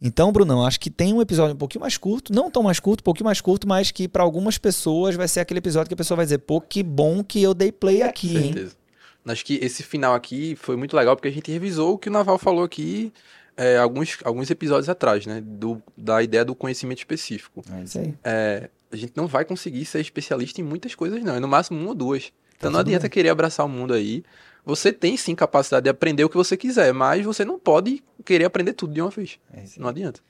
Então, 0.00 0.30
Brunão, 0.30 0.64
acho 0.64 0.78
que 0.78 0.90
tem 0.90 1.12
um 1.12 1.20
episódio 1.20 1.54
um 1.54 1.58
pouquinho 1.58 1.80
mais 1.80 1.96
curto, 1.96 2.32
não 2.32 2.50
tão 2.50 2.62
mais 2.62 2.78
curto, 2.78 3.00
um 3.00 3.04
pouquinho 3.04 3.24
mais 3.24 3.40
curto, 3.40 3.66
mas 3.66 3.90
que 3.90 4.06
para 4.06 4.22
algumas 4.22 4.56
pessoas 4.56 5.16
vai 5.16 5.26
ser 5.26 5.40
aquele 5.40 5.58
episódio 5.58 5.88
que 5.88 5.94
a 5.94 5.96
pessoa 5.96 6.16
vai 6.16 6.24
dizer, 6.24 6.38
pô, 6.38 6.60
que 6.60 6.84
bom 6.84 7.24
que 7.24 7.42
eu 7.42 7.52
dei 7.52 7.72
play 7.72 8.02
aqui, 8.02 8.36
hein? 8.36 8.52
Certeza. 8.52 8.76
Acho 9.26 9.44
que 9.44 9.54
esse 9.56 9.82
final 9.82 10.14
aqui 10.14 10.56
foi 10.56 10.76
muito 10.76 10.96
legal 10.96 11.16
porque 11.16 11.28
a 11.28 11.32
gente 11.32 11.50
revisou 11.50 11.94
o 11.94 11.98
que 11.98 12.08
o 12.08 12.12
Naval 12.12 12.38
falou 12.38 12.62
aqui 12.64 13.12
é, 13.56 13.76
alguns, 13.76 14.18
alguns 14.24 14.50
episódios 14.50 14.88
atrás, 14.88 15.26
né? 15.26 15.42
Do, 15.44 15.82
da 15.96 16.22
ideia 16.22 16.44
do 16.44 16.54
conhecimento 16.54 16.98
específico. 16.98 17.62
É 17.70 17.82
isso 17.82 17.98
aí. 17.98 18.14
É, 18.22 18.70
a 18.90 18.96
gente 18.96 19.12
não 19.16 19.26
vai 19.26 19.44
conseguir 19.44 19.84
ser 19.84 20.00
especialista 20.00 20.60
em 20.60 20.64
muitas 20.64 20.94
coisas, 20.94 21.22
não. 21.22 21.34
É 21.34 21.40
no 21.40 21.48
máximo 21.48 21.78
uma 21.78 21.90
ou 21.90 21.94
duas. 21.94 22.32
Então 22.56 22.70
tá 22.70 22.72
não 22.72 22.80
adianta 22.80 23.02
bem. 23.02 23.10
querer 23.10 23.28
abraçar 23.28 23.64
o 23.64 23.68
mundo 23.68 23.94
aí. 23.94 24.22
Você 24.64 24.92
tem 24.92 25.16
sim 25.16 25.34
capacidade 25.34 25.84
de 25.84 25.90
aprender 25.90 26.24
o 26.24 26.28
que 26.28 26.36
você 26.36 26.56
quiser, 26.56 26.92
mas 26.92 27.24
você 27.24 27.44
não 27.44 27.58
pode 27.58 28.02
querer 28.24 28.44
aprender 28.44 28.72
tudo 28.72 28.92
de 28.92 29.00
uma 29.00 29.10
vez. 29.10 29.38
É 29.52 29.64
não 29.78 29.88
adianta. 29.88 30.20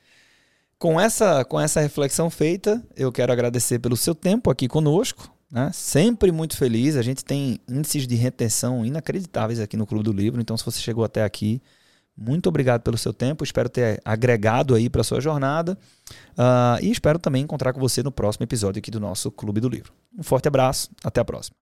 Com 0.78 1.00
essa, 1.00 1.44
com 1.44 1.58
essa 1.58 1.80
reflexão 1.80 2.30
feita, 2.30 2.80
eu 2.96 3.10
quero 3.10 3.32
agradecer 3.32 3.80
pelo 3.80 3.96
seu 3.96 4.14
tempo 4.14 4.48
aqui 4.48 4.68
conosco. 4.68 5.28
Né? 5.50 5.70
Sempre 5.72 6.30
muito 6.30 6.56
feliz. 6.56 6.94
A 6.94 7.02
gente 7.02 7.24
tem 7.24 7.58
índices 7.68 8.06
de 8.06 8.14
retenção 8.14 8.84
inacreditáveis 8.84 9.58
aqui 9.58 9.76
no 9.76 9.86
Clube 9.86 10.04
do 10.04 10.12
Livro. 10.12 10.40
Então, 10.40 10.56
se 10.56 10.64
você 10.64 10.78
chegou 10.78 11.02
até 11.02 11.24
aqui, 11.24 11.60
muito 12.18 12.48
obrigado 12.48 12.82
pelo 12.82 12.98
seu 12.98 13.12
tempo, 13.12 13.44
espero 13.44 13.68
ter 13.68 14.00
agregado 14.04 14.74
aí 14.74 14.90
para 14.90 15.04
sua 15.04 15.20
jornada 15.20 15.78
uh, 16.36 16.82
e 16.82 16.90
espero 16.90 17.18
também 17.18 17.42
encontrar 17.42 17.72
com 17.72 17.78
você 17.78 18.02
no 18.02 18.10
próximo 18.10 18.44
episódio 18.44 18.80
aqui 18.80 18.90
do 18.90 18.98
nosso 18.98 19.30
Clube 19.30 19.60
do 19.60 19.68
Livro. 19.68 19.92
Um 20.18 20.22
forte 20.22 20.48
abraço, 20.48 20.90
até 21.04 21.20
a 21.20 21.24
próxima. 21.24 21.56